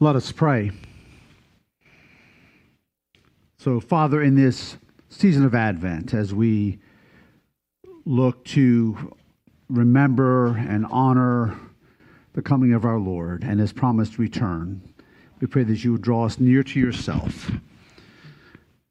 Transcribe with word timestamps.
Let 0.00 0.16
us 0.16 0.32
pray. 0.32 0.72
So, 3.58 3.78
Father, 3.78 4.22
in 4.22 4.34
this 4.34 4.76
season 5.08 5.44
of 5.44 5.54
Advent, 5.54 6.12
as 6.12 6.34
we 6.34 6.80
look 8.04 8.44
to 8.46 9.14
remember 9.68 10.56
and 10.56 10.84
honor 10.90 11.56
the 12.32 12.42
coming 12.42 12.72
of 12.72 12.84
our 12.84 12.98
Lord 12.98 13.44
and 13.44 13.60
his 13.60 13.72
promised 13.72 14.18
return, 14.18 14.82
we 15.40 15.46
pray 15.46 15.62
that 15.62 15.84
you 15.84 15.92
would 15.92 16.02
draw 16.02 16.26
us 16.26 16.40
near 16.40 16.64
to 16.64 16.80
yourself. 16.80 17.52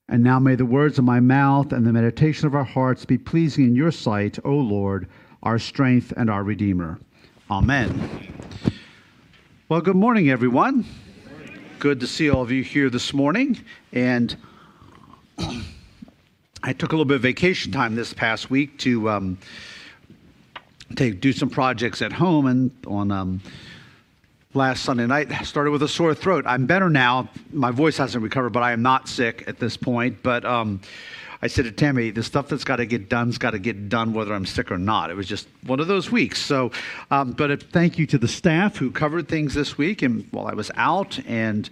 And 0.07 0.23
now 0.23 0.39
may 0.39 0.55
the 0.55 0.65
words 0.65 0.97
of 0.97 1.03
my 1.03 1.19
mouth 1.19 1.73
and 1.73 1.85
the 1.85 1.91
meditation 1.91 2.47
of 2.47 2.55
our 2.55 2.63
hearts 2.63 3.03
be 3.03 3.17
pleasing 3.17 3.65
in 3.65 3.75
your 3.75 3.91
sight, 3.91 4.39
O 4.45 4.53
Lord, 4.53 5.09
our 5.43 5.59
strength 5.59 6.13
and 6.15 6.29
our 6.29 6.45
Redeemer. 6.45 6.97
Amen. 7.51 8.31
Well, 9.69 9.79
good 9.79 9.95
morning, 9.95 10.29
everyone. 10.29 10.83
Good 11.79 12.01
to 12.01 12.07
see 12.07 12.29
all 12.29 12.41
of 12.41 12.51
you 12.51 12.63
here 12.63 12.89
this 12.89 13.13
morning. 13.13 13.63
And 13.93 14.35
I 16.61 16.73
took 16.73 16.91
a 16.91 16.95
little 16.95 17.05
bit 17.05 17.15
of 17.15 17.21
vacation 17.21 17.71
time 17.71 17.95
this 17.95 18.13
past 18.13 18.49
week 18.49 18.77
to 18.79 19.09
um, 19.09 19.37
take 20.97 21.21
do 21.21 21.31
some 21.31 21.49
projects 21.49 22.01
at 22.01 22.11
home. 22.11 22.47
And 22.47 22.71
on 22.85 23.09
um, 23.09 23.41
last 24.53 24.83
Sunday 24.83 25.07
night, 25.07 25.31
I 25.31 25.43
started 25.43 25.71
with 25.71 25.81
a 25.81 25.87
sore 25.87 26.13
throat. 26.13 26.43
I'm 26.45 26.65
better 26.65 26.89
now. 26.89 27.29
My 27.53 27.71
voice 27.71 27.95
hasn't 27.95 28.21
recovered, 28.21 28.49
but 28.49 28.63
I 28.63 28.73
am 28.73 28.81
not 28.81 29.07
sick 29.07 29.45
at 29.47 29.59
this 29.59 29.77
point. 29.77 30.21
But 30.21 30.43
um, 30.43 30.81
I 31.43 31.47
said 31.47 31.65
to 31.65 31.73
Tammy, 31.73 32.09
the 32.09 32.23
stuff 32.23 32.47
that's 32.47 32.63
got 32.63 32.77
to 32.77 32.85
get 32.85 33.09
done's 33.09 33.37
got 33.37 33.51
to 33.51 33.59
get 33.59 33.89
done 33.89 34.13
whether 34.13 34.33
I'm 34.33 34.45
sick 34.45 34.71
or 34.71 34.77
not. 34.77 35.09
It 35.09 35.15
was 35.15 35.27
just 35.27 35.45
one 35.65 35.81
of 35.81 35.87
those 35.87 36.09
weeks. 36.09 36.41
So, 36.41 36.71
um, 37.11 37.33
but 37.33 37.51
a 37.51 37.57
thank 37.57 37.99
you 37.99 38.07
to 38.07 38.17
the 38.17 38.29
staff 38.29 38.77
who 38.77 38.89
covered 38.91 39.27
things 39.27 39.53
this 39.53 39.77
week 39.77 40.03
and 40.03 40.25
while 40.31 40.47
I 40.47 40.53
was 40.53 40.71
out. 40.75 41.19
And 41.27 41.69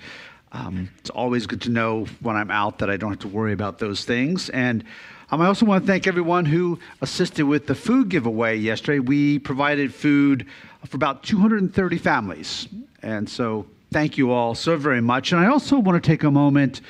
um, 0.52 0.90
it's 0.98 1.10
always 1.12 1.48
good 1.48 1.62
to 1.62 1.70
know 1.70 2.06
when 2.20 2.36
I'm 2.36 2.52
out 2.52 2.80
that 2.80 2.90
I 2.90 2.98
don't 2.98 3.12
have 3.12 3.20
to 3.20 3.30
worry 3.30 3.54
about 3.54 3.80
those 3.80 4.04
things. 4.04 4.50
And 4.50 4.84
um, 5.32 5.40
I 5.40 5.46
also 5.46 5.66
want 5.66 5.86
to 5.86 5.88
thank 5.88 6.06
everyone 6.06 6.44
who 6.44 6.78
assisted 7.00 7.46
with 7.46 7.68
the 7.68 7.76
food 7.76 8.10
giveaway 8.10 8.58
yesterday. 8.58 9.00
We 9.00 9.40
provided 9.40 9.96
food 9.96 10.48
for 10.86 10.98
about 10.98 11.24
230 11.24 11.98
families. 11.98 12.68
And 13.04 13.30
so 13.30 13.66
thank 13.90 14.18
you 14.18 14.32
all 14.32 14.54
so 14.54 14.76
very 14.76 15.00
much. 15.00 15.32
And 15.32 15.40
I 15.40 15.48
also 15.48 15.80
want 15.80 16.04
to 16.04 16.06
take 16.06 16.24
a 16.24 16.32
moment 16.32 16.82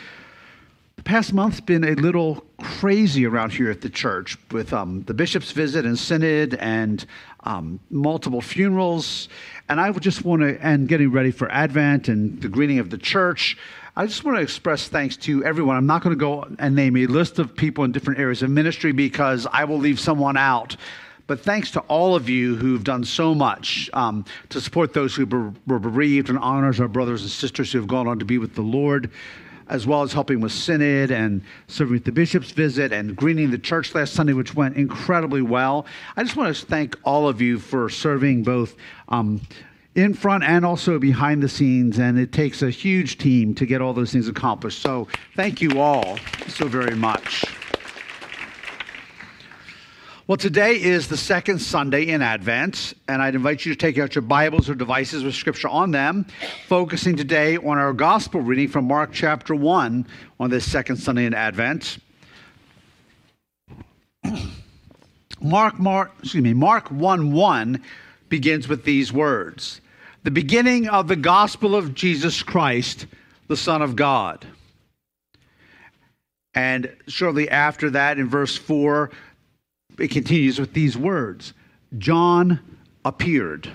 the 1.01 1.09
past 1.09 1.33
month's 1.33 1.59
been 1.59 1.83
a 1.83 1.95
little 1.95 2.45
crazy 2.61 3.25
around 3.25 3.51
here 3.51 3.71
at 3.71 3.81
the 3.81 3.89
church 3.89 4.37
with 4.51 4.71
um, 4.71 5.01
the 5.07 5.15
bishop's 5.15 5.51
visit 5.51 5.83
and 5.83 5.97
synod 5.97 6.53
and 6.53 7.07
um, 7.39 7.79
multiple 7.89 8.39
funerals. 8.39 9.27
And 9.67 9.81
I 9.81 9.91
just 9.93 10.23
want 10.23 10.43
to, 10.43 10.63
and 10.63 10.87
getting 10.87 11.11
ready 11.11 11.31
for 11.31 11.51
Advent 11.51 12.07
and 12.07 12.39
the 12.39 12.47
greeting 12.47 12.77
of 12.77 12.91
the 12.91 12.99
church. 12.99 13.57
I 13.95 14.05
just 14.05 14.23
want 14.23 14.37
to 14.37 14.43
express 14.43 14.89
thanks 14.89 15.17
to 15.17 15.43
everyone. 15.43 15.75
I'm 15.75 15.87
not 15.87 16.03
going 16.03 16.15
to 16.15 16.19
go 16.19 16.45
and 16.59 16.75
name 16.75 16.95
a 16.95 17.07
list 17.07 17.39
of 17.39 17.55
people 17.55 17.83
in 17.83 17.91
different 17.91 18.19
areas 18.19 18.43
of 18.43 18.51
ministry 18.51 18.91
because 18.91 19.47
I 19.51 19.63
will 19.63 19.79
leave 19.79 19.99
someone 19.99 20.37
out. 20.37 20.77
But 21.25 21.39
thanks 21.39 21.71
to 21.71 21.79
all 21.81 22.15
of 22.15 22.29
you 22.29 22.57
who've 22.57 22.83
done 22.83 23.05
so 23.05 23.33
much 23.33 23.89
um, 23.93 24.23
to 24.49 24.61
support 24.61 24.93
those 24.93 25.15
who 25.15 25.25
were 25.65 25.79
bereaved 25.79 26.29
and 26.29 26.37
honors 26.37 26.79
our 26.79 26.87
brothers 26.87 27.23
and 27.23 27.31
sisters 27.31 27.71
who 27.71 27.79
have 27.79 27.87
gone 27.87 28.07
on 28.07 28.19
to 28.19 28.25
be 28.25 28.37
with 28.37 28.53
the 28.53 28.61
Lord 28.61 29.09
as 29.71 29.87
well 29.87 30.03
as 30.03 30.11
helping 30.11 30.41
with 30.41 30.51
synod 30.51 31.11
and 31.11 31.41
serving 31.67 31.95
at 31.95 32.05
the 32.05 32.11
bishop's 32.11 32.51
visit 32.51 32.91
and 32.91 33.15
greeting 33.15 33.49
the 33.49 33.57
church 33.57 33.95
last 33.95 34.13
Sunday, 34.13 34.33
which 34.33 34.53
went 34.53 34.75
incredibly 34.75 35.41
well. 35.41 35.85
I 36.17 36.23
just 36.23 36.35
want 36.35 36.55
to 36.55 36.65
thank 36.65 36.97
all 37.03 37.27
of 37.27 37.41
you 37.41 37.57
for 37.57 37.89
serving 37.89 38.43
both. 38.43 38.75
Um, 39.09 39.41
in 39.93 40.13
front 40.13 40.43
and 40.45 40.65
also 40.65 40.99
behind 40.99 41.43
the 41.43 41.49
scenes, 41.49 41.99
and 41.99 42.17
it 42.17 42.31
takes 42.31 42.61
a 42.61 42.69
huge 42.69 43.17
team 43.17 43.53
to 43.55 43.65
get 43.65 43.81
all 43.81 43.93
those 43.93 44.13
things 44.13 44.29
accomplished. 44.29 44.81
So, 44.81 45.09
thank 45.35 45.61
you 45.61 45.81
all 45.81 46.17
so 46.47 46.69
very 46.69 46.95
much. 46.95 47.43
Well, 50.27 50.37
today 50.37 50.79
is 50.79 51.07
the 51.07 51.17
second 51.17 51.59
Sunday 51.59 52.03
in 52.03 52.21
Advent, 52.21 52.93
and 53.07 53.23
I'd 53.23 53.33
invite 53.33 53.65
you 53.65 53.73
to 53.73 53.77
take 53.77 53.97
out 53.97 54.13
your 54.13 54.21
Bibles 54.21 54.69
or 54.69 54.75
devices 54.75 55.23
with 55.23 55.33
scripture 55.33 55.67
on 55.67 55.89
them, 55.89 56.27
focusing 56.67 57.15
today 57.15 57.57
on 57.57 57.79
our 57.79 57.91
gospel 57.91 58.39
reading 58.39 58.67
from 58.67 58.85
Mark 58.85 59.09
chapter 59.11 59.55
1 59.55 60.05
on 60.39 60.49
this 60.51 60.71
second 60.71 60.97
Sunday 60.97 61.25
in 61.25 61.33
Advent. 61.33 61.97
Mark, 65.41 65.79
Mark, 65.79 66.11
excuse 66.19 66.43
me, 66.43 66.53
Mark 66.53 66.91
1 66.91 67.31
1 67.31 67.81
begins 68.29 68.67
with 68.67 68.83
these 68.83 69.11
words 69.11 69.81
The 70.21 70.31
beginning 70.31 70.87
of 70.87 71.07
the 71.07 71.15
gospel 71.15 71.75
of 71.75 71.95
Jesus 71.95 72.43
Christ, 72.43 73.07
the 73.47 73.57
Son 73.57 73.81
of 73.81 73.95
God. 73.95 74.45
And 76.53 76.93
shortly 77.07 77.49
after 77.49 77.89
that, 77.91 78.19
in 78.19 78.27
verse 78.27 78.57
4, 78.57 79.09
it 79.99 80.09
continues 80.09 80.59
with 80.59 80.73
these 80.73 80.97
words 80.97 81.53
John 81.97 82.59
appeared. 83.05 83.69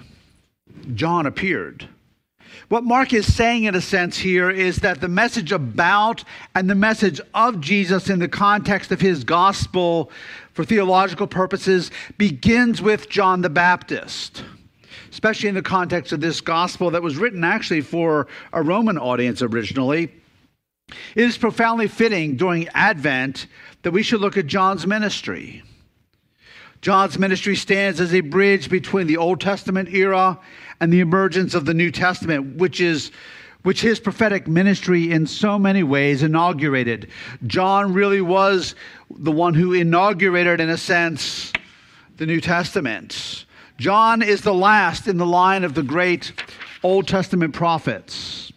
John 0.94 1.26
appeared. 1.26 1.88
What 2.68 2.84
Mark 2.84 3.12
is 3.12 3.32
saying, 3.32 3.64
in 3.64 3.74
a 3.74 3.80
sense, 3.80 4.16
here 4.16 4.50
is 4.50 4.78
that 4.78 5.00
the 5.00 5.08
message 5.08 5.52
about 5.52 6.24
and 6.54 6.68
the 6.68 6.74
message 6.74 7.20
of 7.34 7.60
Jesus 7.60 8.08
in 8.08 8.18
the 8.18 8.28
context 8.28 8.90
of 8.90 9.00
his 9.00 9.24
gospel 9.24 10.10
for 10.52 10.64
theological 10.64 11.26
purposes 11.26 11.90
begins 12.18 12.80
with 12.80 13.08
John 13.08 13.42
the 13.42 13.50
Baptist, 13.50 14.42
especially 15.10 15.48
in 15.48 15.54
the 15.54 15.62
context 15.62 16.12
of 16.12 16.20
this 16.20 16.40
gospel 16.40 16.90
that 16.90 17.02
was 17.02 17.16
written 17.16 17.44
actually 17.44 17.82
for 17.82 18.26
a 18.52 18.62
Roman 18.62 18.98
audience 18.98 19.42
originally. 19.42 20.12
It 21.14 21.24
is 21.24 21.36
profoundly 21.36 21.88
fitting 21.88 22.36
during 22.36 22.68
Advent 22.68 23.46
that 23.82 23.92
we 23.92 24.02
should 24.02 24.20
look 24.20 24.36
at 24.36 24.46
John's 24.46 24.86
ministry. 24.86 25.62
John's 26.80 27.18
ministry 27.18 27.56
stands 27.56 28.00
as 28.00 28.14
a 28.14 28.20
bridge 28.20 28.70
between 28.70 29.06
the 29.06 29.16
Old 29.16 29.40
Testament 29.40 29.88
era 29.92 30.38
and 30.80 30.92
the 30.92 31.00
emergence 31.00 31.54
of 31.54 31.64
the 31.64 31.74
New 31.74 31.90
Testament, 31.90 32.56
which 32.56 32.80
is 32.80 33.10
which 33.62 33.80
his 33.80 33.98
prophetic 33.98 34.46
ministry 34.46 35.10
in 35.10 35.26
so 35.26 35.58
many 35.58 35.82
ways 35.82 36.22
inaugurated. 36.22 37.08
John 37.48 37.92
really 37.92 38.20
was 38.20 38.76
the 39.10 39.32
one 39.32 39.54
who 39.54 39.72
inaugurated, 39.72 40.60
in 40.60 40.70
a 40.70 40.76
sense, 40.76 41.52
the 42.16 42.26
New 42.26 42.40
Testament. 42.40 43.44
John 43.76 44.22
is 44.22 44.42
the 44.42 44.54
last 44.54 45.08
in 45.08 45.16
the 45.16 45.26
line 45.26 45.64
of 45.64 45.74
the 45.74 45.82
great 45.82 46.32
Old 46.84 47.08
Testament 47.08 47.54
prophets. 47.54 48.52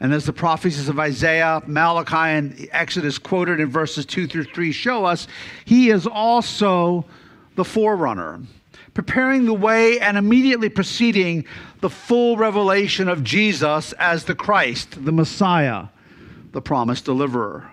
And 0.00 0.12
as 0.12 0.26
the 0.26 0.32
prophecies 0.32 0.88
of 0.88 0.98
Isaiah, 0.98 1.62
Malachi, 1.66 2.16
and 2.16 2.68
Exodus 2.72 3.18
quoted 3.18 3.60
in 3.60 3.70
verses 3.70 4.04
2 4.04 4.26
through 4.26 4.44
3 4.44 4.72
show 4.72 5.04
us, 5.04 5.28
he 5.64 5.90
is 5.90 6.08
also 6.08 7.06
the 7.54 7.64
forerunner, 7.64 8.40
preparing 8.92 9.44
the 9.44 9.54
way 9.54 9.98
and 9.98 10.16
immediately 10.16 10.68
preceding 10.68 11.44
the 11.80 11.90
full 11.90 12.36
revelation 12.36 13.08
of 13.08 13.24
Jesus 13.24 13.92
as 13.94 14.24
the 14.24 14.34
Christ, 14.34 15.04
the 15.04 15.12
Messiah, 15.12 15.86
the 16.52 16.62
promised 16.62 17.04
deliverer. 17.04 17.70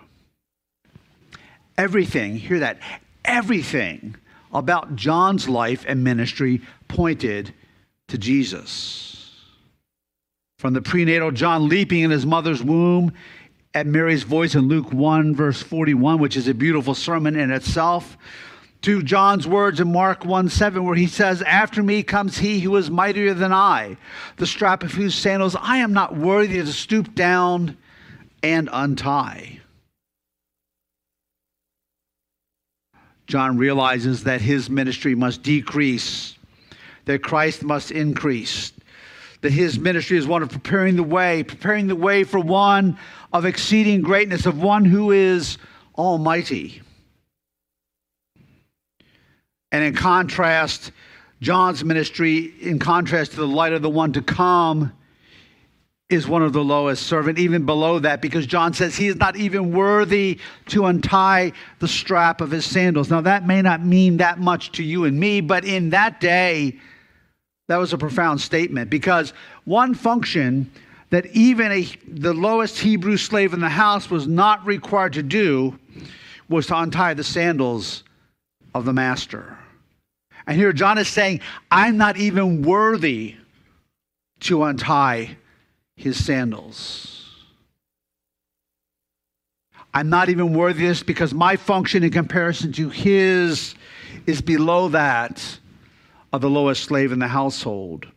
Everything, 1.78 2.36
hear 2.36 2.60
that, 2.60 2.80
everything 3.24 4.16
about 4.54 4.96
John's 4.96 5.48
life 5.48 5.86
and 5.88 6.04
ministry 6.04 6.62
pointed 6.88 7.54
to 8.10 8.18
Jesus. 8.18 9.34
From 10.58 10.74
the 10.74 10.82
prenatal 10.82 11.32
John 11.32 11.70
leaping 11.70 12.02
in 12.02 12.12
his 12.12 12.26
mother's 12.26 12.62
womb 12.62 13.14
at 13.74 13.88
Mary's 13.88 14.24
voice 14.24 14.54
in 14.54 14.68
Luke 14.68 14.92
1, 14.92 15.34
verse 15.36 15.62
41, 15.62 16.20
which 16.20 16.36
is 16.36 16.48
a 16.48 16.54
beautiful 16.54 16.94
sermon 16.94 17.36
in 17.36 17.52
itself, 17.52 18.18
to 18.82 19.04
John's 19.04 19.48
words 19.48 19.80
in 19.80 19.92
Mark 19.92 20.26
1 20.26 20.50
7, 20.50 20.84
where 20.84 20.96
he 20.96 21.08
says, 21.08 21.42
After 21.44 21.84
me 21.84 22.02
comes 22.04 22.38
he 22.38 22.60
who 22.60 22.76
is 22.78 22.90
mightier 22.90 23.34
than 23.34 23.54
I, 23.54 23.98
the 24.38 24.48
strap 24.48 24.84
of 24.84 24.92
whose 24.92 25.14
sandals 25.14 25.56
I 25.60 25.78
am 25.78 25.94
not 25.94 26.18
worthy 26.18 26.58
to 26.58 26.74
stoop 26.74 27.14
down 27.14 27.78
and 28.42 28.70
untie. 28.72 29.60
John 33.28 33.58
realizes 33.58 34.26
that 34.26 34.42
his 34.42 34.70
ministry 34.70 35.16
must 35.16 35.44
decrease, 35.44 36.38
that 37.06 37.24
Christ 37.24 37.64
must 37.64 37.92
increase, 37.92 38.74
that 39.42 39.52
his 39.52 39.80
ministry 39.80 40.18
is 40.18 40.28
one 40.28 40.44
of 40.44 40.50
preparing 40.50 40.96
the 40.96 41.04
way, 41.04 41.44
preparing 41.44 41.88
the 41.88 41.96
way 41.96 42.24
for 42.24 42.40
one 42.40 42.98
of 43.32 43.46
exceeding 43.46 44.02
greatness, 44.02 44.46
of 44.46 44.62
one 44.62 44.84
who 44.86 45.12
is 45.12 45.58
almighty. 45.98 46.82
And 49.72 49.84
in 49.84 49.96
contrast, 49.96 50.92
John's 51.42 51.84
ministry, 51.84 52.54
in 52.62 52.80
contrast 52.80 53.32
to 53.32 53.38
the 53.38 53.48
light 53.48 53.74
of 53.74 53.82
the 53.82 53.90
one 53.90 54.14
to 54.14 54.22
come, 54.22 54.92
is 56.10 56.28
one 56.28 56.44
of 56.44 56.52
the 56.52 56.64
lowest 56.64 57.08
servant, 57.08 57.40
even 57.40 57.66
below 57.66 57.98
that, 58.00 58.22
because 58.22 58.46
John 58.46 58.74
says 58.74 58.98
he 58.98 59.08
is 59.08 59.16
not 59.16 59.38
even 59.38 59.72
worthy 59.72 60.40
to 60.68 60.86
untie 60.86 61.54
the 61.80 61.88
strap 61.88 62.42
of 62.42 62.52
his 62.52 62.66
sandals. 62.66 63.10
Now, 63.10 63.22
that 63.22 63.48
may 63.48 63.62
not 63.62 63.84
mean 63.84 64.18
that 64.18 64.38
much 64.38 64.74
to 64.74 64.84
you 64.84 65.06
and 65.06 65.18
me, 65.18 65.40
but 65.40 65.64
in 65.64 65.92
that 65.92 66.20
day, 66.20 66.78
that 67.70 67.78
was 67.78 67.94
a 67.94 67.98
profound 67.98 68.42
statement 68.42 68.90
because 68.90 69.32
one 69.64 69.94
function 69.94 70.70
that 71.12 71.26
even 71.28 71.72
a, 71.72 71.84
the 72.08 72.34
lowest 72.34 72.80
Hebrew 72.80 73.16
slave 73.16 73.54
in 73.54 73.62
the 73.62 73.70
house 73.70 74.10
was 74.10 74.28
not 74.28 74.66
required 74.66 75.14
to 75.14 75.24
do 75.24 75.80
was 76.50 76.68
to 76.68 76.78
untie 76.78 77.14
the 77.14 77.24
sandals 77.24 78.04
of 78.74 78.84
the 78.84 78.92
master. 78.92 79.58
And 80.48 80.58
here 80.58 80.74
John 80.74 80.98
is 80.98 81.08
saying, 81.08 81.42
I'm 81.70 81.98
not 81.98 82.18
even 82.18 82.64
worthy 82.64 83.36
to 84.42 84.64
untie 84.64 85.38
his 85.96 86.24
sandals. 86.24 87.30
I'm 89.94 90.10
not 90.10 90.30
even 90.30 90.54
worthy 90.54 90.84
of 90.86 90.90
this 90.90 91.04
because 91.04 91.34
my 91.34 91.58
function 91.58 92.04
in 92.04 92.12
comparison 92.12 92.72
to 92.74 92.90
his 92.90 93.76
is 94.26 94.42
below 94.42 94.88
that 94.90 95.60
of 96.32 96.42
the 96.42 96.50
lowest 96.50 96.84
slave 96.86 97.12
in 97.12 97.20
the 97.20 97.28
household. 97.28 98.08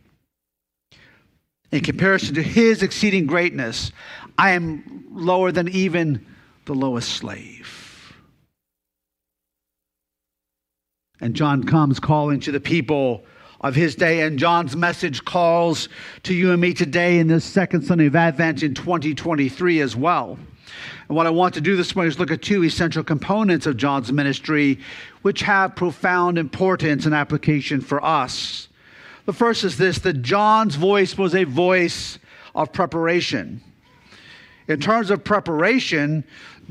In 1.71 1.81
comparison 1.81 2.35
to 2.35 2.41
his 2.41 2.81
exceeding 2.81 3.25
greatness, 3.25 3.91
I 4.37 4.51
am 4.51 5.05
lower 5.11 5.51
than 5.51 5.67
even 5.67 6.25
the 6.65 6.73
lowest 6.73 7.09
slave. 7.09 7.84
And 11.21 11.33
John 11.33 11.63
comes 11.63 11.99
calling 11.99 12.39
to 12.41 12.51
the 12.51 12.59
people 12.59 13.25
of 13.61 13.73
his 13.73 13.95
day, 13.95 14.21
and 14.21 14.37
John's 14.37 14.75
message 14.75 15.23
calls 15.25 15.89
to 16.23 16.33
you 16.33 16.51
and 16.51 16.61
me 16.61 16.73
today 16.73 17.19
in 17.19 17.27
this 17.27 17.45
second 17.45 17.83
Sunday 17.83 18.07
of 18.07 18.15
Advent 18.15 18.63
in 18.63 18.73
2023 18.73 19.79
as 19.81 19.95
well. 19.95 20.37
And 21.07 21.15
what 21.15 21.25
I 21.25 21.29
want 21.29 21.53
to 21.55 21.61
do 21.61 21.75
this 21.75 21.95
morning 21.95 22.11
is 22.11 22.19
look 22.19 22.31
at 22.31 22.41
two 22.41 22.63
essential 22.63 23.03
components 23.03 23.65
of 23.65 23.77
John's 23.77 24.11
ministry, 24.11 24.79
which 25.21 25.41
have 25.41 25.75
profound 25.75 26.37
importance 26.37 27.05
and 27.05 27.15
application 27.15 27.81
for 27.81 28.03
us. 28.03 28.67
The 29.25 29.33
first 29.33 29.63
is 29.63 29.77
this 29.77 29.99
that 29.99 30.21
John's 30.21 30.75
voice 30.75 31.17
was 31.17 31.33
a 31.33 31.43
voice 31.43 32.19
of 32.53 32.71
preparation. 32.71 33.61
In 34.67 34.79
terms 34.79 35.11
of 35.11 35.23
preparation, 35.23 36.23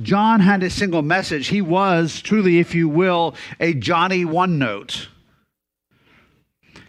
John 0.03 0.41
had 0.41 0.63
a 0.63 0.71
single 0.71 1.03
message. 1.03 1.49
He 1.49 1.63
was 1.63 2.21
truly, 2.21 2.59
if 2.59 2.75
you 2.75 2.89
will, 2.89 3.35
a 3.61 3.75
Johnny 3.75 4.25
one 4.25 4.59
note. 4.59 5.09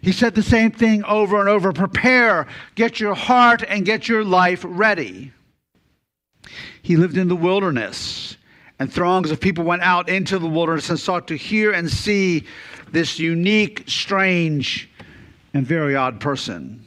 He 0.02 0.12
said 0.12 0.34
the 0.34 0.42
same 0.42 0.70
thing 0.70 1.04
over 1.04 1.40
and 1.40 1.48
over 1.48 1.72
prepare, 1.72 2.46
get 2.74 3.00
your 3.00 3.14
heart 3.14 3.64
and 3.66 3.84
get 3.84 4.08
your 4.08 4.24
life 4.24 4.64
ready. 4.66 5.32
He 6.82 6.96
lived 6.96 7.16
in 7.16 7.28
the 7.28 7.36
wilderness, 7.36 8.36
and 8.78 8.92
throngs 8.92 9.30
of 9.30 9.40
people 9.40 9.64
went 9.64 9.82
out 9.82 10.08
into 10.08 10.38
the 10.38 10.46
wilderness 10.46 10.90
and 10.90 11.00
sought 11.00 11.26
to 11.28 11.36
hear 11.36 11.72
and 11.72 11.90
see 11.90 12.44
this 12.92 13.18
unique, 13.18 13.84
strange, 13.86 14.88
and 15.52 15.66
very 15.66 15.96
odd 15.96 16.20
person. 16.20 16.84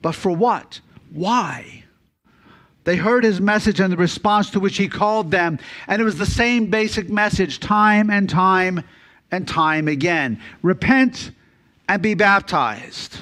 But 0.00 0.14
for 0.14 0.32
what? 0.32 0.80
Why? 1.10 1.84
They 2.84 2.96
heard 2.96 3.24
his 3.24 3.40
message 3.40 3.80
and 3.80 3.92
the 3.92 3.96
response 3.96 4.50
to 4.50 4.60
which 4.60 4.76
he 4.76 4.88
called 4.88 5.30
them, 5.30 5.58
and 5.86 6.02
it 6.02 6.04
was 6.04 6.18
the 6.18 6.26
same 6.26 6.66
basic 6.66 7.08
message 7.08 7.60
time 7.60 8.10
and 8.10 8.28
time 8.28 8.82
and 9.30 9.46
time 9.46 9.88
again 9.88 10.40
repent 10.62 11.30
and 11.88 12.02
be 12.02 12.14
baptized. 12.14 13.18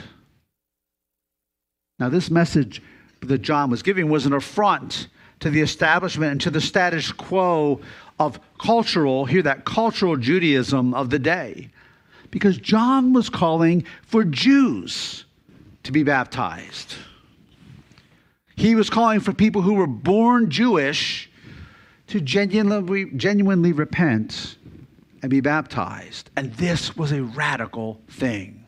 Now, 1.99 2.09
this 2.09 2.31
message 2.31 2.83
that 3.21 3.43
John 3.43 3.71
was 3.71 3.83
giving 3.83 4.09
was 4.09 4.25
an 4.25 4.33
affront 4.33 5.09
to 5.41 5.51
the 5.51 5.61
establishment 5.61 6.33
and 6.33 6.41
to 6.43 6.51
the 6.51 6.61
status 6.61 7.12
quo 7.12 7.81
of 8.19 8.41
cultural, 8.59 9.27
hear 9.27 9.43
that, 9.43 9.65
cultural 9.65 10.17
Judaism 10.17 10.95
of 10.95 11.11
the 11.11 11.19
day. 11.19 11.71
Because 12.31 12.57
John 12.59 13.12
was 13.12 13.29
calling 13.29 13.85
for 14.03 14.25
Jews 14.25 15.25
to 15.83 15.93
be 15.93 16.03
baptized. 16.03 16.95
He 18.61 18.75
was 18.75 18.91
calling 18.91 19.21
for 19.21 19.33
people 19.33 19.62
who 19.62 19.73
were 19.73 19.87
born 19.87 20.51
Jewish 20.51 21.31
to 22.09 22.21
genuinely, 22.21 23.07
genuinely 23.17 23.73
repent 23.73 24.59
and 25.23 25.31
be 25.31 25.41
baptized. 25.41 26.29
And 26.37 26.53
this 26.53 26.95
was 26.95 27.11
a 27.11 27.23
radical 27.23 28.03
thing. 28.11 28.67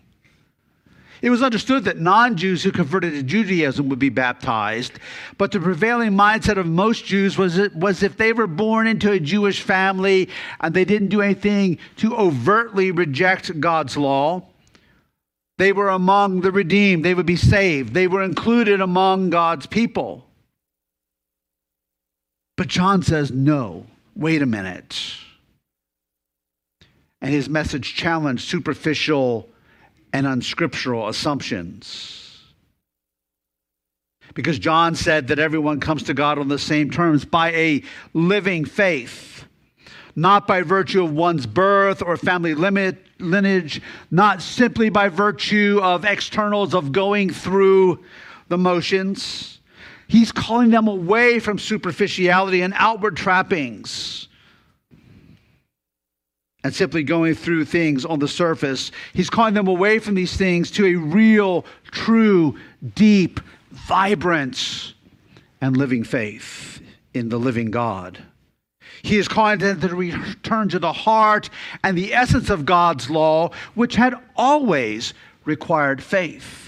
It 1.21 1.29
was 1.29 1.43
understood 1.43 1.85
that 1.85 1.99
non 1.99 2.39
Jews 2.39 2.63
who 2.63 2.73
converted 2.73 3.13
to 3.13 3.23
Judaism 3.23 3.91
would 3.91 3.99
be 3.99 4.09
baptized, 4.09 4.95
but 5.37 5.53
the 5.53 5.61
prevailing 5.61 6.13
mindset 6.13 6.57
of 6.57 6.67
most 6.67 7.05
Jews 7.05 7.37
was, 7.37 7.61
was 7.75 8.03
if 8.03 8.17
they 8.17 8.33
were 8.33 8.47
born 8.47 8.87
into 8.87 9.13
a 9.13 9.21
Jewish 9.21 9.61
family 9.61 10.31
and 10.63 10.73
they 10.73 10.87
didn't 10.87 11.09
do 11.09 11.21
anything 11.21 11.77
to 11.97 12.17
overtly 12.17 12.93
reject 12.93 13.61
God's 13.61 13.99
law, 13.99 14.43
they 15.63 15.73
were 15.73 15.91
among 15.91 16.41
the 16.41 16.51
redeemed, 16.51 17.05
they 17.05 17.15
would 17.15 17.25
be 17.25 17.37
saved, 17.37 17.95
they 17.95 18.09
were 18.09 18.25
included 18.25 18.81
among 18.81 19.31
God's 19.31 19.65
people. 19.65 20.27
But 22.57 22.67
John 22.67 23.05
says, 23.05 23.31
no, 23.31 23.87
wait 24.17 24.43
a 24.43 24.47
minute. 24.47 25.01
And 27.21 27.33
his 27.33 27.49
message 27.49 27.95
challenged 27.95 28.49
superficial 28.49 29.49
and 30.13 30.27
unscriptural 30.27 31.07
assumptions. 31.07 32.41
Because 34.35 34.59
John 34.59 34.97
said 34.97 35.29
that 35.29 35.39
everyone 35.39 35.79
comes 35.79 36.03
to 36.05 36.15
God 36.15 36.41
on 36.41 36.49
the 36.49 36.59
same 36.59 36.91
terms 36.91 37.25
by 37.25 37.53
a 37.53 37.85
living 38.15 38.65
faith, 38.65 39.32
not 40.15 40.47
by 40.47 40.63
virtue 40.63 41.05
of 41.05 41.13
one's 41.13 41.47
birth 41.47 42.03
or 42.03 42.17
family 42.17 42.55
limit, 42.55 42.99
lineage, 43.19 43.81
not 44.11 44.43
simply 44.43 44.91
by 44.91 45.09
virtue 45.09 45.81
of 45.83 46.05
externals 46.05 46.75
of 46.75 46.93
going 46.93 47.31
through 47.31 48.03
the 48.49 48.59
motions. 48.59 49.61
He's 50.09 50.33
calling 50.33 50.71
them 50.71 50.89
away 50.89 51.39
from 51.39 51.59
superficiality 51.59 52.61
and 52.63 52.75
outward 52.77 53.17
trappings 53.17 54.29
and 56.65 56.75
simply 56.75 57.03
going 57.03 57.35
through 57.35 57.65
things 57.65 58.05
on 58.05 58.19
the 58.19 58.29
surface. 58.29 58.93
He's 59.13 59.31
calling 59.31 59.55
them 59.55 59.69
away 59.69 59.99
from 59.99 60.15
these 60.15 60.37
things 60.37 60.71
to 60.73 60.87
a 60.87 60.95
real, 60.95 61.65
true, 61.91 62.57
deep, 62.95 63.41
vibrant, 63.71 64.95
and 65.61 65.77
living 65.77 66.05
faith 66.05 66.81
in 67.15 67.29
the 67.29 67.39
living 67.39 67.71
God. 67.71 68.23
He 69.03 69.19
is 69.19 69.27
calling 69.29 69.59
them 69.59 69.81
to 69.81 69.95
return 69.95 70.69
to 70.69 70.79
the 70.79 70.93
heart 70.93 71.51
and 71.83 71.99
the 71.99 72.15
essence 72.15 72.51
of 72.51 72.65
God's 72.65 73.11
law, 73.11 73.51
which 73.75 73.97
had 73.97 74.15
always 74.37 75.13
required 75.45 76.03
faith. 76.03 76.62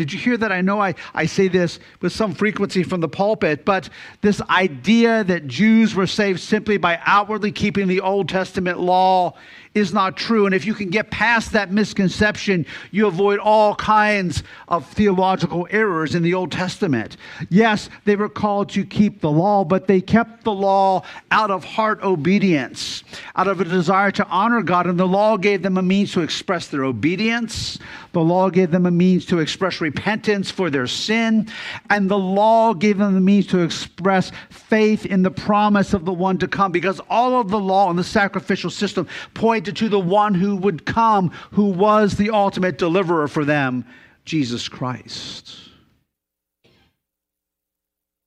Did 0.00 0.14
you 0.14 0.18
hear 0.18 0.38
that? 0.38 0.50
I 0.50 0.62
know 0.62 0.80
I, 0.80 0.94
I 1.12 1.26
say 1.26 1.48
this 1.48 1.78
with 2.00 2.14
some 2.14 2.32
frequency 2.32 2.82
from 2.82 3.02
the 3.02 3.08
pulpit, 3.08 3.66
but 3.66 3.90
this 4.22 4.40
idea 4.48 5.22
that 5.24 5.46
Jews 5.46 5.94
were 5.94 6.06
saved 6.06 6.40
simply 6.40 6.78
by 6.78 6.98
outwardly 7.04 7.52
keeping 7.52 7.86
the 7.86 8.00
Old 8.00 8.26
Testament 8.26 8.80
law 8.80 9.34
is 9.74 9.92
not 9.92 10.16
true. 10.16 10.46
And 10.46 10.54
if 10.54 10.64
you 10.64 10.74
can 10.74 10.90
get 10.90 11.10
past 11.10 11.52
that 11.52 11.70
misconception, 11.70 12.66
you 12.90 13.06
avoid 13.06 13.38
all 13.38 13.74
kinds 13.74 14.42
of 14.68 14.86
theological 14.88 15.68
errors 15.70 16.14
in 16.14 16.22
the 16.22 16.34
Old 16.34 16.50
Testament. 16.50 17.16
Yes, 17.50 17.88
they 18.04 18.16
were 18.16 18.28
called 18.28 18.70
to 18.70 18.84
keep 18.84 19.20
the 19.20 19.30
law, 19.30 19.64
but 19.64 19.86
they 19.86 20.00
kept 20.00 20.42
the 20.44 20.52
law 20.52 21.04
out 21.30 21.50
of 21.50 21.62
heart 21.62 22.02
obedience, 22.02 23.04
out 23.36 23.46
of 23.46 23.60
a 23.60 23.64
desire 23.64 24.10
to 24.12 24.26
honor 24.26 24.62
God. 24.62 24.86
And 24.86 24.98
the 24.98 25.06
law 25.06 25.36
gave 25.36 25.62
them 25.62 25.76
a 25.76 25.82
means 25.82 26.12
to 26.12 26.22
express 26.22 26.66
their 26.66 26.84
obedience. 26.84 27.78
The 28.12 28.20
law 28.20 28.50
gave 28.50 28.72
them 28.72 28.86
a 28.86 28.90
means 28.90 29.26
to 29.26 29.38
express 29.38 29.80
repentance 29.90 30.50
for 30.50 30.70
their 30.70 30.86
sin. 30.86 31.48
And 31.88 32.08
the 32.08 32.18
law 32.18 32.74
gave 32.74 32.98
them 32.98 33.14
the 33.14 33.20
means 33.20 33.46
to 33.48 33.60
express 33.60 34.30
faith 34.50 35.04
in 35.04 35.22
the 35.22 35.30
promise 35.30 35.92
of 35.94 36.04
the 36.04 36.12
one 36.12 36.38
to 36.38 36.48
come, 36.48 36.72
because 36.72 37.00
all 37.10 37.40
of 37.40 37.50
the 37.50 37.58
law 37.58 37.90
and 37.90 37.98
the 37.98 38.04
sacrificial 38.04 38.70
system 38.70 39.08
pointed 39.34 39.76
to 39.76 39.88
the 39.88 40.00
one 40.00 40.34
who 40.34 40.56
would 40.56 40.86
come, 40.86 41.30
who 41.52 41.66
was 41.66 42.16
the 42.16 42.30
ultimate 42.30 42.78
deliverer 42.78 43.28
for 43.28 43.44
them, 43.44 43.84
Jesus 44.24 44.68
Christ. 44.68 45.56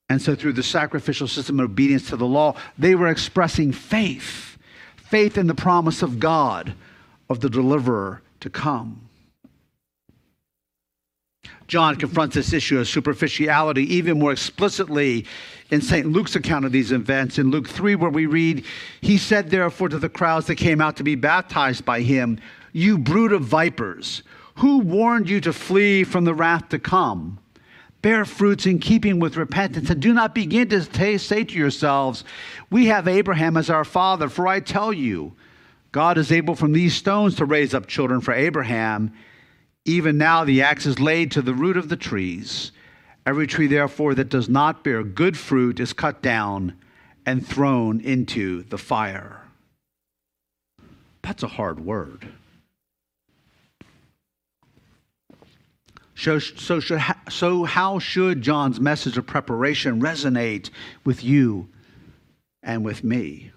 And 0.10 0.22
so, 0.22 0.36
through 0.36 0.54
the 0.54 0.64
sacrificial 0.64 1.28
system 1.28 1.60
of 1.60 1.72
obedience 1.72 2.10
to 2.10 2.18
the 2.18 2.26
law, 2.26 2.56
they 2.78 2.94
were 2.94 3.08
expressing 3.08 3.72
faith 3.72 4.58
faith 4.96 5.38
in 5.38 5.46
the 5.46 5.54
promise 5.54 6.02
of 6.02 6.20
God, 6.20 6.74
of 7.30 7.40
the 7.40 7.50
deliverer 7.50 8.24
to 8.40 8.50
come. 8.50 9.10
John 11.74 11.96
confronts 11.96 12.36
this 12.36 12.54
issue 12.54 12.78
of 12.78 12.88
superficiality 12.88 13.96
even 13.96 14.20
more 14.20 14.32
explicitly 14.32 15.26
in 15.72 15.82
St. 15.82 16.06
Luke's 16.06 16.36
account 16.36 16.66
of 16.66 16.72
these 16.72 16.92
events. 16.92 17.40
In 17.40 17.50
Luke 17.50 17.68
3, 17.68 17.96
where 17.96 18.12
we 18.12 18.28
read, 18.28 18.64
He 19.02 19.18
said, 19.18 19.50
therefore, 19.50 19.90
to 19.90 19.98
the 19.98 20.08
crowds 20.08 20.46
that 20.46 20.58
came 20.58 20.82
out 20.82 20.98
to 20.98 21.04
be 21.04 21.16
baptized 21.16 21.84
by 21.84 22.02
him, 22.02 22.38
You 22.74 23.00
brood 23.00 23.32
of 23.32 23.42
vipers, 23.42 24.22
who 24.58 24.82
warned 24.82 25.28
you 25.28 25.42
to 25.42 25.52
flee 25.52 26.04
from 26.04 26.26
the 26.26 26.36
wrath 26.36 26.70
to 26.70 26.78
come? 26.78 27.40
Bear 28.04 28.24
fruits 28.24 28.68
in 28.68 28.78
keeping 28.78 29.20
with 29.20 29.36
repentance, 29.36 29.90
and 29.90 30.00
do 30.00 30.14
not 30.14 30.36
begin 30.36 30.70
to 30.70 31.18
say 31.18 31.44
to 31.44 31.58
yourselves, 31.58 32.24
We 32.70 32.86
have 32.86 33.08
Abraham 33.08 33.58
as 33.58 33.72
our 33.72 33.84
father, 33.84 34.30
for 34.30 34.48
I 34.48 34.60
tell 34.60 34.94
you, 34.94 35.34
God 35.92 36.20
is 36.20 36.32
able 36.32 36.54
from 36.54 36.74
these 36.74 36.94
stones 36.94 37.34
to 37.38 37.46
raise 37.46 37.74
up 37.74 37.88
children 37.88 38.22
for 38.22 38.32
Abraham. 38.32 39.12
Even 39.86 40.18
now 40.18 40.44
the 40.44 40.62
axe 40.62 40.86
is 40.86 41.00
laid 41.00 41.32
to 41.32 41.42
the 41.42 41.54
root 41.54 41.78
of 41.78 41.90
the 41.90 41.98
trees. 41.98 42.72
Every 43.26 43.48
tree, 43.48 43.68
therefore, 43.68 44.16
that 44.16 44.30
does 44.30 44.50
not 44.50 44.84
bear 44.84 45.04
good 45.04 45.38
fruit 45.38 45.80
is 45.80 45.94
cut 45.94 46.22
down 46.22 46.76
and 47.26 47.46
thrown 47.46 48.02
into 48.02 48.64
the 48.64 48.78
fire. 48.78 49.42
That's 51.22 51.44
a 51.44 51.48
hard 51.48 51.80
word. 51.80 52.28
So, 56.16 56.40
so, 56.40 56.80
so, 56.80 57.64
how 57.64 58.00
should 58.00 58.42
John's 58.42 58.80
message 58.80 59.18
of 59.18 59.26
preparation 59.26 60.02
resonate 60.02 60.70
with 61.06 61.24
you 61.24 61.70
and 62.62 62.86
with 62.86 63.04
me? 63.04 63.53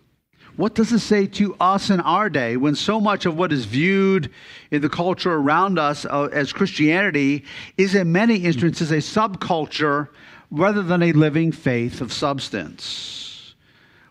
What 0.57 0.75
does 0.75 0.91
it 0.91 1.01
say 1.01 1.27
to 1.27 1.55
us 1.61 1.91
in 1.91 2.01
our 2.01 2.31
day 2.31 2.57
when 2.57 2.75
so 2.75 2.99
much 2.99 3.27
of 3.27 3.37
what 3.37 3.53
is 3.53 3.67
viewed 3.67 4.31
in 4.71 4.81
the 4.81 4.89
culture 4.89 5.35
around 5.35 5.79
us 5.79 6.07
uh, 6.07 6.29
as 6.33 6.51
Christianity 6.51 7.45
is 7.77 7.95
in 7.95 8.11
many 8.11 8.37
instances 8.37 8.91
a 8.91 8.97
subculture 8.97 10.09
rather 10.51 10.83
than 10.83 11.03
a 11.03 11.13
living 11.13 11.53
faith 11.53 12.01
of 12.01 12.11
substance? 12.11 13.55